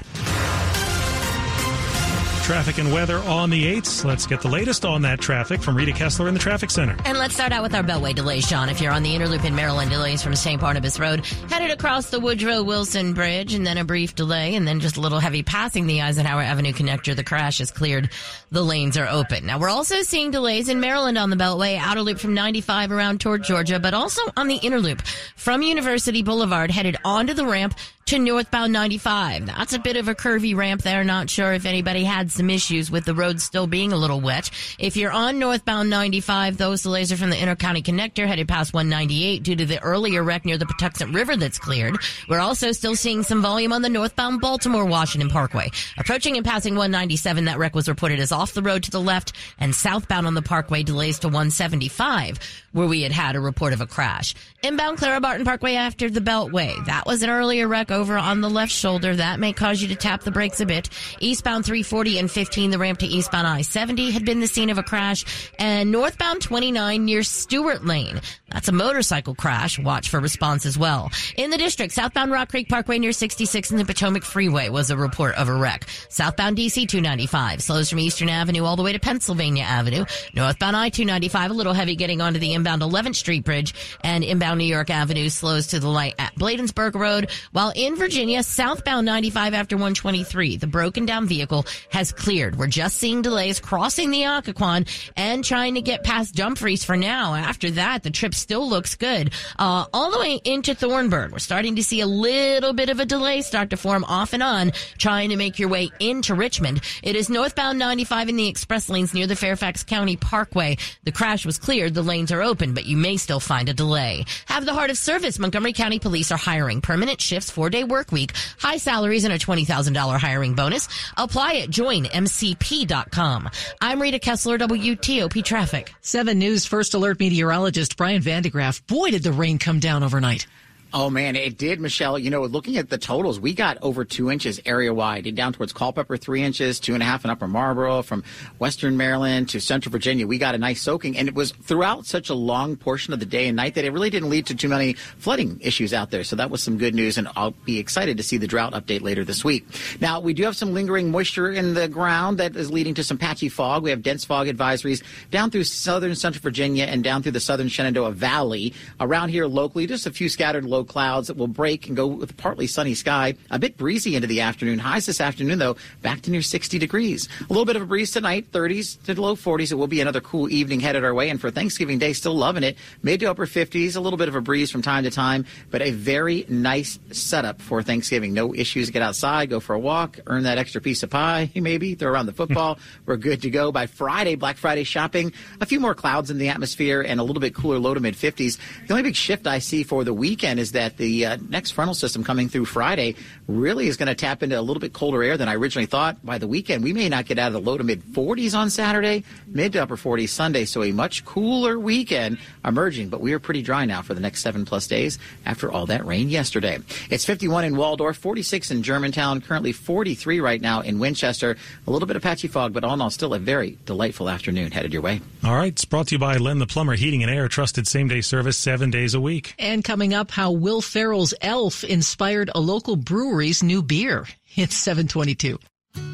Traffic 2.42 2.78
and 2.78 2.92
weather 2.92 3.18
on 3.18 3.50
the 3.50 3.81
8s. 3.81 4.05
Let's 4.05 4.26
get 4.26 4.40
the 4.40 4.48
latest 4.48 4.85
on 4.85 5.00
that 5.02 5.20
traffic 5.20 5.62
from 5.62 5.76
Rita 5.76 5.92
Kessler 5.92 6.26
in 6.26 6.35
the 6.35 6.40
Traffic 6.40 6.72
Center. 6.72 6.96
And 7.05 7.16
let's 7.16 7.35
start 7.35 7.52
out 7.52 7.62
with 7.62 7.72
our 7.72 7.85
Beltway 7.85 8.16
delays, 8.16 8.48
Sean. 8.48 8.68
If 8.68 8.81
you're 8.81 8.92
on 8.92 9.05
the 9.05 9.14
inner 9.14 9.28
loop 9.28 9.44
in 9.44 9.55
Maryland, 9.55 9.92
delays 9.92 10.24
from 10.24 10.35
St. 10.35 10.61
Barnabas 10.61 10.98
Road, 10.98 11.24
headed 11.48 11.70
across 11.70 12.11
the 12.11 12.18
Woodrow 12.18 12.64
Wilson 12.64 13.14
Bridge, 13.14 13.55
and 13.55 13.64
then 13.64 13.78
a 13.78 13.85
brief 13.85 14.16
delay, 14.16 14.57
and 14.57 14.66
then 14.66 14.81
just 14.81 14.96
a 14.96 15.00
little 15.00 15.20
heavy 15.20 15.44
passing 15.44 15.87
the 15.87 16.02
Eisenhower 16.02 16.42
Avenue 16.42 16.72
connector. 16.72 17.14
The 17.14 17.22
crash 17.22 17.61
is 17.61 17.70
cleared. 17.70 18.11
The 18.50 18.62
lanes 18.62 18.98
are 18.98 19.09
open. 19.09 19.46
Now, 19.46 19.61
we're 19.61 19.70
also 19.70 20.02
seeing 20.02 20.33
delays 20.33 20.68
in 20.68 20.81
Maryland 20.81 21.18
on 21.18 21.31
the 21.31 21.37
Beltway, 21.37 21.78
outer 21.78 22.02
loop 22.02 22.18
from 22.18 22.35
95 22.35 22.90
around 22.90 23.20
toward 23.20 23.44
Georgia, 23.44 23.78
but 23.78 23.94
also 23.94 24.20
on 24.37 24.48
the 24.48 24.57
inner 24.57 24.81
loop 24.81 25.00
from 25.37 25.62
University 25.62 26.22
Boulevard, 26.22 26.72
headed 26.72 26.96
onto 27.05 27.35
the 27.35 27.46
ramp 27.46 27.74
to 28.06 28.18
northbound 28.18 28.72
95. 28.72 29.46
That's 29.46 29.72
a 29.72 29.78
bit 29.78 29.96
of 29.96 30.08
a 30.08 30.14
curvy 30.14 30.56
ramp 30.56 30.82
there. 30.82 31.04
Not 31.04 31.30
sure 31.30 31.52
if 31.52 31.64
anybody 31.66 32.04
had 32.04 32.30
some 32.30 32.50
issues 32.50 32.90
with 32.90 33.04
the 33.04 33.14
road 33.14 33.40
still 33.40 33.66
being 33.66 33.92
a 33.92 33.96
little 33.96 34.20
wet. 34.20 34.50
If 34.78 34.96
you're 34.96 35.12
on 35.12 35.38
northbound 35.38 35.90
95, 35.90 36.56
those 36.56 36.82
delays 36.82 37.12
are 37.12 37.16
from 37.16 37.30
the 37.30 37.36
intercounty 37.36 37.82
connector 37.82 38.26
headed 38.26 38.48
past 38.48 38.74
198 38.74 39.42
due 39.42 39.56
to 39.56 39.66
the 39.66 39.82
earlier 39.82 40.22
wreck 40.22 40.44
near 40.44 40.58
the 40.58 40.66
Patuxent 40.66 41.14
River 41.14 41.36
that's 41.36 41.58
cleared. 41.58 41.96
We're 42.28 42.40
also 42.40 42.72
still 42.72 42.96
seeing 42.96 43.22
some 43.22 43.42
volume 43.42 43.72
on 43.72 43.82
the 43.82 43.88
northbound 43.88 44.40
Baltimore 44.40 44.84
Washington 44.84 45.30
Parkway. 45.30 45.70
Approaching 45.98 46.36
and 46.36 46.44
passing 46.44 46.74
197, 46.74 47.46
that 47.46 47.58
wreck 47.58 47.74
was 47.74 47.88
reported 47.88 48.20
as 48.20 48.32
off 48.32 48.54
the 48.54 48.62
road 48.62 48.82
to 48.84 48.90
the 48.90 49.00
left 49.00 49.32
and 49.58 49.74
southbound 49.74 50.26
on 50.26 50.34
the 50.34 50.42
parkway 50.42 50.82
delays 50.82 51.18
to 51.20 51.28
175 51.28 52.38
where 52.72 52.86
we 52.86 53.02
had 53.02 53.12
had 53.12 53.36
a 53.36 53.40
report 53.40 53.72
of 53.72 53.80
a 53.80 53.86
crash. 53.86 54.34
Inbound 54.62 54.98
Clara 54.98 55.20
Barton 55.20 55.44
Parkway 55.44 55.74
after 55.74 56.08
the 56.10 56.20
Beltway. 56.20 56.84
That 56.86 57.06
was 57.06 57.22
an 57.22 57.30
earlier 57.30 57.68
wreck 57.68 57.90
over 57.92 58.18
on 58.18 58.40
the 58.40 58.50
left 58.50 58.72
shoulder. 58.72 59.14
That 59.14 59.38
may 59.38 59.52
cause 59.52 59.81
you 59.81 59.88
to 59.88 59.94
tap 59.94 60.22
the 60.22 60.31
brakes 60.31 60.61
a 60.61 60.66
bit. 60.66 60.88
Eastbound 61.20 61.64
340 61.64 62.18
and 62.18 62.31
15, 62.31 62.70
the 62.70 62.78
ramp 62.78 62.98
to 63.00 63.07
eastbound 63.07 63.46
I-70 63.46 64.11
had 64.11 64.24
been 64.24 64.40
the 64.40 64.48
scene 64.48 64.70
of 64.70 64.78
a 64.78 64.83
crash. 64.83 65.24
And 65.59 65.92
northbound 65.92 66.42
29 66.42 67.05
near 67.05 67.22
Stewart 67.22 67.85
Lane. 67.85 68.20
That's 68.50 68.68
a 68.68 68.72
motorcycle 68.72 69.35
crash. 69.35 69.78
Watch 69.78 70.11
for 70.11 70.20
response 70.20 70.66
as 70.66 70.76
well. 70.76 71.11
In 71.37 71.50
the 71.50 71.59
district, 71.59 71.92
southbound 71.92 72.33
Rock 72.33 72.50
Creek 72.50 72.68
Parkway 72.68 72.98
near 72.98 73.12
66 73.12 73.70
and 73.70 73.81
the 73.81 73.85
Potomac 73.85 74.24
Freeway 74.24 74.68
was 74.68 74.90
a 74.90 74.96
report 74.96 75.35
of 75.37 75.48
a 75.48 75.55
wreck. 75.55 75.87
Southbound 76.09 76.57
DC 76.57 76.88
295 76.88 77.62
slows 77.62 77.90
from 77.90 77.98
Eastern 77.98 78.28
Avenue 78.28 78.64
all 78.64 78.76
the 78.76 78.83
way 78.83 78.92
to 78.92 78.98
Pennsylvania 78.98 79.64
Avenue. 79.64 80.05
Northbound 80.35 80.76
I-295 80.76 81.50
a 81.50 81.52
little 81.52 81.72
heavy 81.72 81.96
getting 81.96 82.20
onto 82.20 82.38
the 82.38 82.55
inbound 82.55 82.83
11th 82.83 83.16
Street 83.16 83.44
Bridge 83.44 83.74
and 84.02 84.22
inbound 84.24 84.59
New 84.59 84.64
York 84.64 84.90
Avenue 84.90 85.28
slows 85.28 85.68
to 85.68 85.81
the 85.81 85.88
light 85.88 86.14
at 86.18 86.35
Bladensburg 86.35 86.94
Road. 86.94 87.31
While 87.52 87.72
in 87.87 87.97
Virginia, 87.97 88.45
southbound 88.45 89.07
95 89.07 89.55
after 89.55 89.77
123, 89.77 90.57
the 90.57 90.68
broken 90.68 91.05
down 91.05 91.27
vehicle 91.27 91.66
has 91.90 92.12
cleared. 92.12 92.57
We're 92.57 92.68
just 92.68 92.97
seeing 92.97 93.23
delays 93.23 93.59
crossing 93.59 94.12
the 94.12 94.23
Occoquan 94.23 94.88
and 95.16 95.45
trying 95.45 95.75
to 95.75 95.83
get 95.83 96.05
past 96.05 96.37
Dumfries 96.37 96.85
for 96.85 96.97
now. 96.97 97.35
After 97.35 97.73
that, 97.73 98.05
the 98.05 98.11
trip 98.11 98.35
still 98.35 98.68
looks 98.68 98.95
good. 98.95 99.33
Uh, 99.59 99.87
all 99.92 100.12
the 100.12 100.21
way 100.21 100.40
into 100.45 100.77
Thornburg, 100.77 101.33
we're 101.33 101.40
starting 101.40 101.75
to 101.75 101.83
see 101.83 102.01
a 102.01 102.07
little 102.07 102.73
bit 102.73 102.88
of 102.88 103.01
a 103.01 103.05
delay 103.05 103.42
start 103.42 103.71
to 103.71 103.77
form 103.77 104.05
off 104.05 104.33
and 104.33 104.45
on, 104.45 104.71
trying 104.99 105.31
to 105.31 105.37
make 105.37 105.59
your 105.59 105.68
way 105.68 105.90
into 105.99 106.37
Richmond. 106.37 106.83
It 107.03 107.16
is 107.16 107.29
northbound 107.29 107.81
95 107.81 108.29
in 108.29 108.37
the 108.37 108.47
express 108.47 108.88
lanes 108.88 109.12
near 109.12 109.27
the 109.27 109.35
Fairfax 109.35 109.83
County 109.83 110.16
Parkway. 110.16 110.77
The 111.03 111.12
crash 111.12 111.45
was 111.45 111.59
cleared. 111.59 111.95
The 111.95 112.03
lanes 112.03 112.31
are 112.31 112.42
open, 112.42 112.75
but 112.75 112.87
you 112.87 112.97
may 112.97 113.16
still 113.16 113.40
find 113.40 113.68
a 113.68 113.75
delay. 113.75 114.25
Have 114.47 114.66
the 114.66 114.75
heart 114.75 114.90
of 114.90 114.99
service. 114.99 115.40
Montgomery 115.40 115.73
County 115.73 115.99
Police 115.99 116.31
are 116.31 116.38
hiring 116.38 116.81
permanent 116.81 117.21
shifts, 117.21 117.51
four 117.51 117.71
day 117.72 117.85
work 117.85 118.12
week, 118.12 118.32
high 118.58 118.76
salaries, 118.76 119.24
and 119.24 119.32
a 119.32 119.38
$20,000 119.38 120.18
hiring 120.18 120.54
bonus. 120.54 120.88
Apply 121.16 121.54
at 121.54 121.70
joinmcp.com. 121.70 123.48
I'm 123.80 124.02
Rita 124.02 124.18
Kessler, 124.18 124.58
WTOP 124.58 125.44
Traffic. 125.44 125.92
7 126.02 126.38
News 126.38 126.66
First 126.66 126.94
Alert 126.94 127.18
meteorologist 127.18 127.96
Brian 127.96 128.22
van 128.22 128.42
de 128.42 128.50
Graaff. 128.50 128.87
Boy, 128.87 129.11
did 129.11 129.22
the 129.22 129.32
rain 129.32 129.58
come 129.58 129.80
down 129.80 130.02
overnight. 130.02 130.46
Oh 130.94 131.09
man, 131.09 131.37
it 131.37 131.57
did, 131.57 131.81
Michelle. 131.81 132.18
You 132.18 132.28
know, 132.28 132.42
looking 132.42 132.76
at 132.76 132.90
the 132.90 132.98
totals, 132.98 133.40
we 133.40 133.55
got 133.55 133.78
over 133.81 134.05
two 134.05 134.31
inches 134.31 134.61
area 134.66 134.92
wide, 134.92 135.35
down 135.35 135.55
towards 135.55 135.72
Culpeper, 135.72 136.18
three 136.18 136.42
inches, 136.42 136.78
two 136.78 136.92
and 136.92 137.02
a 137.02 137.07
half 137.07 137.24
in 137.24 137.31
Upper 137.31 137.48
Marlboro, 137.48 138.02
from 138.02 138.22
Western 138.59 138.98
Maryland 138.98 139.48
to 139.50 139.61
Central 139.61 139.90
Virginia. 139.90 140.26
We 140.26 140.37
got 140.37 140.55
a 140.55 140.59
nice 140.59 140.83
soaking, 140.83 141.16
and 141.16 141.28
it 141.28 141.35
was 141.35 141.52
throughout 141.52 142.05
such 142.05 142.28
a 142.28 142.35
long 142.35 142.76
portion 142.76 143.14
of 143.14 143.20
the 143.20 143.26
day 143.26 143.48
and 143.48 143.57
night 143.57 143.74
that 143.76 143.87
it 143.87 143.92
really 143.92 144.11
didn't 144.11 144.28
lead 144.28 144.44
to 144.46 144.55
too 144.55 144.68
many 144.68 144.92
flooding 144.92 145.59
issues 145.62 145.94
out 145.94 146.11
there. 146.11 146.24
So 146.24 146.37
that 146.37 146.50
was 146.50 146.62
some 146.62 146.76
good 146.76 146.94
news, 146.94 147.16
and 147.16 147.26
I'll 147.37 147.52
be 147.52 147.78
excited 147.78 148.18
to 148.18 148.22
see 148.22 148.37
the 148.37 148.46
drought 148.46 148.74
update 148.74 149.00
later 149.00 149.24
this 149.24 149.42
week. 149.42 149.66
Now, 149.98 150.20
we 150.20 150.35
do 150.35 150.42
have 150.42 150.57
some 150.59 150.74
lingering 150.74 151.11
moisture 151.11 151.50
in 151.50 151.72
the 151.72 151.88
ground 151.88 152.37
that 152.37 152.55
is 152.55 152.70
leading 152.70 152.92
to 152.94 153.05
some 153.05 153.16
patchy 153.16 153.48
fog. 153.48 153.83
We 153.83 153.88
have 153.88 154.02
dense 154.02 154.26
fog 154.26 154.46
advisories 154.46 155.02
down 155.31 155.50
through 155.50 155.64
southern 155.64 156.14
Central 156.16 156.42
Virginia 156.42 156.85
and 156.85 157.02
down 157.02 157.22
through 157.22 157.33
the 157.33 157.40
southern 157.40 157.68
Shenandoah 157.68 158.12
Valley. 158.12 158.74
Around 159.00 159.31
here 159.31 159.46
locally, 159.46 159.87
just 159.87 160.07
a 160.07 160.11
few 160.11 160.28
scattered 160.28 160.66
low 160.66 160.82
clouds 160.85 161.29
that 161.29 161.37
will 161.37 161.47
break 161.47 161.87
and 161.87 161.97
go 161.97 162.07
with 162.07 162.37
partly 162.37 162.66
sunny 162.66 162.95
sky. 162.95 163.35
A 163.51 163.59
bit 163.59 163.77
breezy 163.77 164.14
into 164.16 164.29
the 164.29 164.40
afternoon. 164.40 164.79
Highs 164.79 165.07
this 165.07 165.21
afternoon, 165.21 165.59
though, 165.59 165.77
back 166.03 166.23
to 166.23 166.31
near 166.31 166.42
60 166.42 166.79
degrees. 166.79 167.29
A 167.40 167.53
little 167.53 167.64
bit 167.64 167.77
of 167.77 167.83
a 167.83 167.87
breeze 167.87 168.11
tonight, 168.11 168.51
30s 168.53 169.03
to 169.05 169.21
low 169.21 169.37
40s. 169.37 169.73
It 169.73 169.77
will 169.77 169.87
be 169.87 170.01
another 170.01 170.21
cool 170.21 170.51
evening 170.51 170.81
headed 170.81 171.05
our 171.05 171.14
way. 171.14 171.31
And 171.31 171.40
for 171.40 171.51
Thanksgiving 171.51 171.99
Day, 171.99 172.12
still 172.12 172.35
loving 172.35 172.62
it. 172.62 172.77
Mid 173.03 173.21
to 173.21 173.27
upper 173.27 173.47
50s, 173.47 173.97
a 173.97 174.01
little 174.01 174.16
bit 174.16 174.29
of 174.29 174.35
a 174.35 174.40
breeze 174.40 174.71
from 174.71 174.83
time 174.83 175.05
to 175.05 175.11
time, 175.11 175.47
but 175.71 175.83
a 175.83 175.90
very 175.90 176.45
nice 176.49 176.99
setup 177.11 177.61
for 177.61 177.83
Thanksgiving. 177.83 178.35
No 178.35 178.55
issues. 178.55 178.90
Get 178.90 179.03
outside, 179.03 179.51
go 179.51 179.61
for 179.61 179.75
a 179.75 179.79
walk, 179.79 180.18
earn 180.27 180.42
that 180.45 180.59
extra 180.59 180.81
piece 180.81 181.03
of 181.03 181.11
pie, 181.11 181.51
maybe 181.57 181.95
throw 181.95 182.11
around 182.11 182.27
the 182.27 182.33
football. 182.33 182.79
We're 183.07 183.16
good 183.16 183.42
to 183.42 183.51
go 183.51 183.73
by 183.73 183.87
Friday, 183.87 184.35
Black 184.35 184.57
Friday 184.57 184.85
shopping. 184.85 185.33
A 185.61 185.66
few 185.66 185.81
more 185.81 185.95
clouds 185.95 186.31
in 186.31 186.38
the 186.38 186.49
atmosphere 186.49 187.03
and 187.03 187.21
a 187.21 187.23
little 187.23 187.40
bit 187.40 187.55
cooler 187.55 187.79
low 187.79 187.95
to 187.95 188.01
mid 188.01 188.14
50s. 188.14 188.59
The 188.87 188.92
only 188.92 189.03
big 189.03 189.16
shift 189.16 189.47
I 189.47 189.59
see 189.59 189.83
for 189.83 190.05
the 190.05 190.14
weekend 190.14 190.61
is 190.61 190.71
that 190.72 190.96
the 190.96 191.26
uh, 191.26 191.37
next 191.48 191.72
frontal 191.72 191.94
system 191.94 192.24
coming 192.24 192.48
through 192.48 192.66
Friday 192.66 193.16
really 193.46 193.88
is 193.88 193.96
going 193.96 194.08
to 194.08 194.14
tap 194.14 194.42
into 194.42 194.58
a 194.58 194.61
little 194.61 194.80
bit 194.80 194.92
colder 194.92 195.22
air 195.22 195.37
than 195.37 195.48
I 195.48 195.54
originally 195.54 195.87
thought. 195.87 196.24
By 196.24 196.38
the 196.38 196.46
weekend, 196.46 196.85
we 196.85 196.92
may 196.92 197.08
not 197.08 197.26
get 197.26 197.38
out 197.38 197.48
of 197.48 197.52
the 197.52 197.61
low 197.61 197.78
to 197.78 197.85
mid 197.85 198.02
40s 198.02 198.56
on 198.56 198.70
Saturday, 198.70 199.24
mid 199.46 199.72
to 199.72 199.82
upper 199.82 199.96
40s 199.96 200.30
Sunday. 200.30 200.64
So 200.64 200.82
a 200.82 200.92
much 200.92 201.24
cooler 201.24 201.78
weekend 201.78 202.38
emerging, 202.64 203.08
but 203.08 203.20
we 203.20 203.32
are 203.32 203.38
pretty 203.38 203.62
dry 203.62 203.85
now 203.85 204.02
for 204.02 204.14
the 204.14 204.20
next 204.20 204.42
seven 204.42 204.64
plus 204.64 204.87
days 204.87 205.18
after 205.46 205.70
all 205.70 205.87
that 205.87 206.04
rain 206.04 206.28
yesterday. 206.28 206.78
It's 207.11 207.24
51 207.24 207.64
in 207.64 207.76
Waldorf, 207.76 208.16
46 208.16 208.70
in 208.70 208.82
Germantown, 208.82 209.40
currently 209.40 209.72
43 209.72 210.40
right 210.40 210.61
now 210.61 210.80
in 210.80 210.98
Winchester. 210.98 211.56
A 211.87 211.90
little 211.90 212.06
bit 212.06 212.16
of 212.16 212.22
patchy 212.22 212.48
fog, 212.48 212.72
but 212.72 212.85
all 212.85 212.94
in 212.94 213.00
all, 213.00 213.11
still 213.11 213.35
a 213.35 213.38
very 213.38 213.78
delightful 213.87 214.28
afternoon 214.28 214.72
headed 214.72 214.92
your 214.92 215.02
way. 215.02 215.20
All 215.44 215.56
right. 215.56 215.72
It's 215.72 215.85
brought 215.85 216.08
to 216.08 216.14
you 216.14 216.18
by 216.18 216.37
Len 216.37 216.58
the 216.58 216.66
Plumber 216.66 216.94
Heating 216.94 217.22
and 217.22 217.30
Air, 217.30 217.48
trusted 217.48 217.87
same 217.87 218.08
day 218.08 218.20
service 218.20 218.56
seven 218.56 218.90
days 218.90 219.14
a 219.14 219.20
week. 219.20 219.54
And 219.58 219.82
coming 219.82 220.14
up, 220.14 220.30
how 220.30 220.50
Will 220.62 220.81
Ferrell's 220.81 221.35
Elf 221.42 221.83
inspired 221.83 222.48
a 222.55 222.61
local 222.61 222.94
brewery's 222.94 223.64
new 223.64 223.83
beer. 223.83 224.29
It's 224.55 224.77
722. 224.77 225.59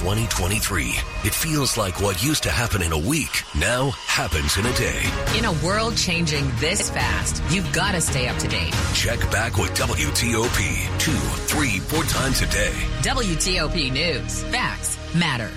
It's 0.00 0.06
2023. 0.06 0.94
It 1.24 1.34
feels 1.34 1.76
like 1.76 2.00
what 2.00 2.24
used 2.24 2.44
to 2.44 2.50
happen 2.50 2.80
in 2.80 2.92
a 2.92 2.98
week 2.98 3.42
now 3.54 3.90
happens 3.90 4.56
in 4.56 4.64
a 4.64 4.72
day. 4.72 5.02
In 5.36 5.44
a 5.44 5.52
world 5.62 5.94
changing 5.94 6.50
this 6.56 6.88
fast, 6.88 7.42
you've 7.52 7.70
got 7.74 7.92
to 7.92 8.00
stay 8.00 8.26
up 8.26 8.38
to 8.38 8.48
date. 8.48 8.74
Check 8.94 9.20
back 9.30 9.58
with 9.58 9.74
WTOP 9.74 10.98
two, 10.98 11.12
three, 11.12 11.80
four 11.80 12.04
times 12.04 12.40
a 12.40 12.46
day. 12.46 12.72
WTOP 13.02 13.92
News. 13.92 14.42
Facts 14.44 14.96
matter. 15.14 15.50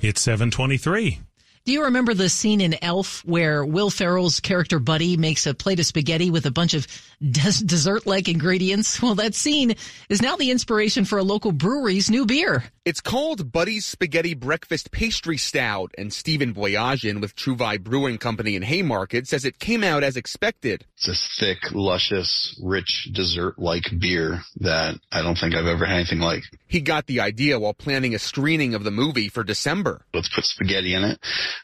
It's 0.00 0.20
723. 0.20 1.25
Do 1.66 1.72
you 1.72 1.82
remember 1.86 2.14
the 2.14 2.28
scene 2.28 2.60
in 2.60 2.76
Elf 2.80 3.24
where 3.24 3.64
Will 3.64 3.90
Ferrell's 3.90 4.38
character 4.38 4.78
Buddy 4.78 5.16
makes 5.16 5.48
a 5.48 5.54
plate 5.54 5.80
of 5.80 5.86
spaghetti 5.86 6.30
with 6.30 6.46
a 6.46 6.52
bunch 6.52 6.74
of 6.74 6.86
des- 7.20 7.64
dessert-like 7.64 8.28
ingredients? 8.28 9.02
Well, 9.06 9.16
that 9.16 9.34
scene 9.34 9.74
is 10.08 10.22
now 10.22 10.36
the 10.36 10.50
inspiration 10.50 11.04
for 11.04 11.18
a 11.18 11.22
local 11.24 11.52
brewery's 11.52 12.08
new 12.10 12.24
beer. 12.24 12.64
It's 12.84 13.00
called 13.00 13.50
Buddy's 13.50 13.84
Spaghetti 13.84 14.34
Breakfast 14.34 14.92
Pastry 14.92 15.36
Stout, 15.36 15.92
and 15.98 16.12
Stephen 16.12 16.54
Boyajian 16.54 17.20
with 17.20 17.34
Truvai 17.34 17.80
Brewing 17.80 18.18
Company 18.18 18.54
in 18.54 18.62
Haymarket 18.62 19.26
says 19.26 19.44
it 19.44 19.58
came 19.58 19.82
out 19.82 20.04
as 20.04 20.16
expected. 20.16 20.86
It's 20.96 21.08
a 21.08 21.40
thick, 21.40 21.58
luscious, 21.72 22.58
rich 22.62 23.08
dessert-like 23.12 23.90
beer 24.00 24.40
that 24.60 25.00
I 25.10 25.22
don't 25.22 25.36
think 25.36 25.54
I've 25.54 25.66
ever 25.66 25.84
had 25.84 25.96
anything 25.96 26.20
like. 26.20 26.44
He 26.68 26.80
got 26.80 27.06
the 27.06 27.20
idea 27.20 27.58
while 27.58 27.74
planning 27.74 28.14
a 28.14 28.18
screening 28.20 28.74
of 28.74 28.84
the 28.84 28.90
movie 28.90 29.28
for 29.28 29.42
December. 29.44 30.04
Let's 30.14 30.32
put 30.32 30.44
spaghetti 30.44 30.94
in 30.94 31.02
it. 31.04 31.18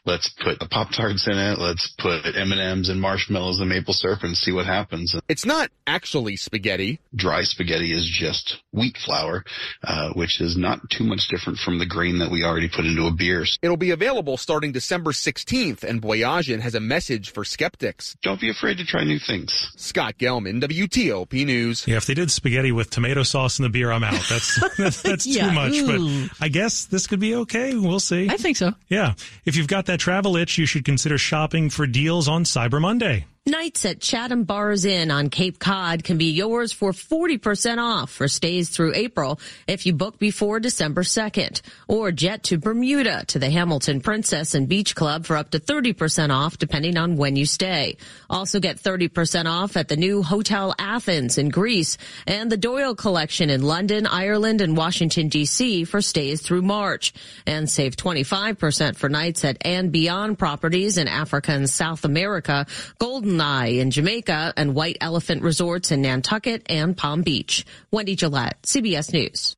Let's 0.05 0.29
put 0.43 0.59
the 0.59 0.67
Pop 0.67 0.89
Tarts 0.91 1.27
in 1.27 1.37
it. 1.37 1.59
Let's 1.59 1.93
put 1.97 2.21
M&Ms 2.35 2.89
and 2.89 2.99
marshmallows 3.01 3.59
and 3.59 3.69
maple 3.69 3.93
syrup 3.93 4.19
and 4.23 4.35
see 4.35 4.51
what 4.51 4.65
happens. 4.65 5.15
It's 5.29 5.45
not 5.45 5.69
actually 5.87 6.35
spaghetti. 6.37 6.99
Dry 7.15 7.43
spaghetti 7.43 7.91
is 7.91 8.09
just 8.11 8.57
wheat 8.71 8.97
flour, 9.05 9.43
uh, 9.83 10.09
which 10.13 10.41
is 10.41 10.57
not 10.57 10.79
too 10.89 11.03
much 11.03 11.27
different 11.29 11.59
from 11.59 11.79
the 11.79 11.85
grain 11.85 12.19
that 12.19 12.31
we 12.31 12.43
already 12.43 12.69
put 12.69 12.85
into 12.85 13.05
a 13.07 13.11
beer. 13.11 13.45
It'll 13.61 13.77
be 13.77 13.91
available 13.91 14.37
starting 14.37 14.71
December 14.71 15.11
16th, 15.11 15.83
and 15.83 16.01
Boyajian 16.01 16.59
has 16.61 16.75
a 16.75 16.79
message 16.79 17.31
for 17.31 17.43
skeptics. 17.43 18.15
Don't 18.21 18.39
be 18.39 18.49
afraid 18.49 18.77
to 18.77 18.85
try 18.85 19.03
new 19.03 19.19
things. 19.19 19.71
Scott 19.75 20.15
Gelman, 20.17 20.61
WTOP 20.61 21.45
News. 21.45 21.85
Yeah, 21.87 21.97
if 21.97 22.05
they 22.05 22.13
did 22.13 22.31
spaghetti 22.31 22.71
with 22.71 22.89
tomato 22.89 23.23
sauce 23.23 23.59
in 23.59 23.63
the 23.63 23.69
beer, 23.69 23.91
I'm 23.91 24.03
out. 24.03 24.13
That's 24.29 24.59
that's, 24.77 25.01
that's 25.01 25.25
Yeah, 25.25 25.49
too 25.49 25.53
much. 25.53 25.73
ooh. 25.73 26.27
But 26.27 26.37
I 26.45 26.47
guess 26.49 26.85
this 26.85 27.07
could 27.07 27.19
be 27.19 27.35
okay. 27.35 27.75
We'll 27.75 27.99
see. 27.99 28.29
I 28.29 28.37
think 28.37 28.57
so. 28.57 28.71
Yeah. 28.87 29.13
If 29.45 29.55
you've 29.55 29.67
got 29.67 29.82
that 29.85 29.99
travel 29.99 30.35
itch, 30.35 30.57
you 30.57 30.65
should 30.65 30.85
consider 30.85 31.17
shopping 31.17 31.69
for 31.69 31.85
deals 31.85 32.27
on 32.27 32.43
Cyber 32.43 32.81
Monday. 32.81 33.25
Nights 33.45 33.83
at 33.83 33.99
Chatham 33.99 34.45
Bars 34.45 34.85
Inn 34.85 35.11
on 35.11 35.29
Cape 35.29 35.59
Cod 35.59 36.05
can 36.05 36.17
be 36.17 36.31
yours 36.31 36.71
for 36.71 36.93
40% 36.93 37.77
off 37.77 38.09
for 38.09 38.29
stays 38.29 38.69
through 38.69 38.93
April 38.95 39.37
if 39.67 39.85
you 39.85 39.91
book 39.91 40.17
before 40.17 40.61
December 40.61 41.03
2nd. 41.03 41.59
Or 41.89 42.13
jet 42.13 42.43
to 42.43 42.57
Bermuda 42.57 43.25
to 43.27 43.39
the 43.39 43.49
Hamilton 43.49 43.99
Princess 43.99 44.55
and 44.55 44.69
Beach 44.69 44.95
Club 44.95 45.25
for 45.25 45.35
up 45.35 45.49
to 45.49 45.59
30% 45.59 46.29
off 46.29 46.57
depending 46.57 46.95
on 46.95 47.17
when 47.17 47.35
you 47.35 47.45
stay. 47.45 47.97
Also 48.29 48.61
get 48.61 48.77
30% 48.77 49.45
off 49.45 49.75
at 49.75 49.89
the 49.89 49.97
new 49.97 50.23
Hotel 50.23 50.73
Athens 50.79 51.37
in 51.37 51.49
Greece 51.49 51.97
and 52.25 52.49
the 52.49 52.55
Doyle 52.55 52.95
Collection 52.95 53.49
in 53.49 53.61
London, 53.61 54.07
Ireland, 54.07 54.61
and 54.61 54.77
Washington, 54.77 55.27
D.C. 55.27 55.83
for 55.83 56.01
stays 56.01 56.41
through 56.41 56.61
March. 56.61 57.13
And 57.45 57.69
save 57.69 57.97
25% 57.97 58.95
for 58.95 59.09
nights 59.09 59.43
at 59.43 59.57
and 59.65 59.91
beyond 59.91 60.39
properties 60.39 60.97
in 60.97 61.09
Africa 61.09 61.51
and 61.51 61.69
South 61.69 62.05
America, 62.05 62.67
Golden 62.99 63.32
Eye 63.41 63.67
in 63.67 63.91
Jamaica, 63.91 64.53
and 64.57 64.75
White 64.75 64.97
Elephant 65.01 65.41
Resorts 65.41 65.91
in 65.91 66.01
Nantucket 66.01 66.63
and 66.67 66.95
Palm 66.95 67.21
Beach. 67.21 67.65
Wendy 67.91 68.15
Gillette, 68.15 68.61
CBS 68.63 69.13
News. 69.13 69.55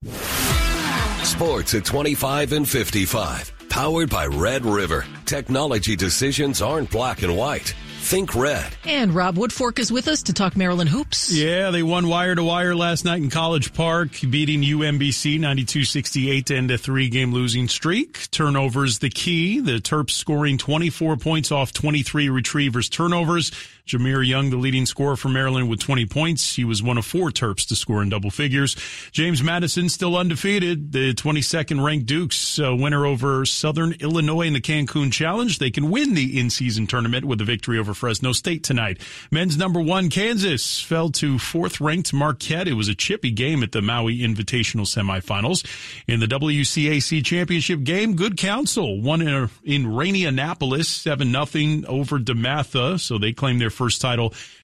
Sports 1.23 1.73
at 1.73 1.85
25 1.85 2.53
and 2.53 2.67
55. 2.67 3.51
Powered 3.69 4.09
by 4.09 4.25
Red 4.27 4.65
River. 4.65 5.05
Technology 5.25 5.95
decisions 5.95 6.61
aren't 6.61 6.89
black 6.91 7.23
and 7.23 7.35
white. 7.35 7.73
Think 8.05 8.35
red. 8.35 8.71
And 8.85 9.15
Rob 9.15 9.35
Woodfork 9.35 9.79
is 9.79 9.91
with 9.91 10.07
us 10.07 10.21
to 10.23 10.33
talk 10.33 10.55
Maryland 10.55 10.91
hoops. 10.91 11.33
Yeah, 11.33 11.71
they 11.71 11.81
won 11.81 12.07
wire 12.07 12.35
to 12.35 12.43
wire 12.43 12.75
last 12.75 13.03
night 13.03 13.17
in 13.23 13.31
College 13.31 13.73
Park, 13.73 14.11
beating 14.29 14.61
UMBC 14.61 15.39
92-68 15.39 16.45
to 16.45 16.55
end 16.55 16.69
a 16.69 16.77
three-game 16.77 17.33
losing 17.33 17.67
streak. 17.67 18.29
Turnovers 18.29 18.99
the 18.99 19.09
key. 19.09 19.59
The 19.59 19.79
Terps 19.79 20.11
scoring 20.11 20.59
24 20.59 21.17
points 21.17 21.51
off 21.51 21.73
23 21.73 22.29
retrievers 22.29 22.89
turnovers. 22.89 23.51
Jahmir 23.85 24.27
Young, 24.27 24.49
the 24.49 24.57
leading 24.57 24.87
scorer 24.87 25.15
for 25.15 25.29
Maryland 25.29 25.69
with 25.69 25.79
20 25.79 26.07
points. 26.07 26.55
He 26.55 26.65
was 26.65 26.81
one 26.81 26.97
of 26.97 27.05
four 27.05 27.29
Terps 27.29 27.67
to 27.67 27.75
score 27.75 28.01
in 28.01 28.09
double 28.09 28.31
figures. 28.31 28.75
James 29.11 29.43
Madison 29.43 29.89
still 29.89 30.17
undefeated. 30.17 30.91
The 30.91 31.13
22nd 31.13 31.85
ranked 31.85 32.07
Dukes 32.07 32.59
uh, 32.59 32.75
winner 32.75 33.05
over 33.05 33.45
Southern 33.45 33.93
Illinois 33.99 34.47
in 34.47 34.53
the 34.53 34.61
Cancun 34.61 35.11
Challenge. 35.11 35.59
They 35.59 35.69
can 35.69 35.91
win 35.91 36.15
the 36.15 36.39
in-season 36.39 36.87
tournament 36.87 37.25
with 37.25 37.39
a 37.41 37.43
victory 37.43 37.77
over 37.77 37.93
Fresno 37.93 38.31
State 38.31 38.63
tonight. 38.63 38.99
Men's 39.29 39.55
number 39.55 39.79
one 39.79 40.09
Kansas 40.09 40.81
fell 40.81 41.09
to 41.11 41.37
fourth 41.37 41.79
ranked 41.79 42.11
Marquette. 42.11 42.67
It 42.67 42.73
was 42.73 42.87
a 42.87 42.95
chippy 42.95 43.29
game 43.29 43.61
at 43.61 43.71
the 43.71 43.83
Maui 43.83 44.19
Invitational 44.19 44.87
semifinals. 44.87 45.63
In 46.07 46.19
the 46.19 46.27
WCAC 46.27 47.23
championship 47.23 47.83
game, 47.83 48.15
Good 48.15 48.37
Counsel 48.37 48.99
won 48.99 49.21
in, 49.21 49.49
in 49.63 49.93
rainy 49.93 50.25
Annapolis 50.25 50.87
7 50.87 51.31
nothing 51.31 51.85
over 51.85 52.17
DeMatha. 52.17 52.99
So 52.99 53.19
they 53.19 53.31
claim 53.31 53.59
their 53.59 53.69
first 53.75 54.01
title 54.01 54.33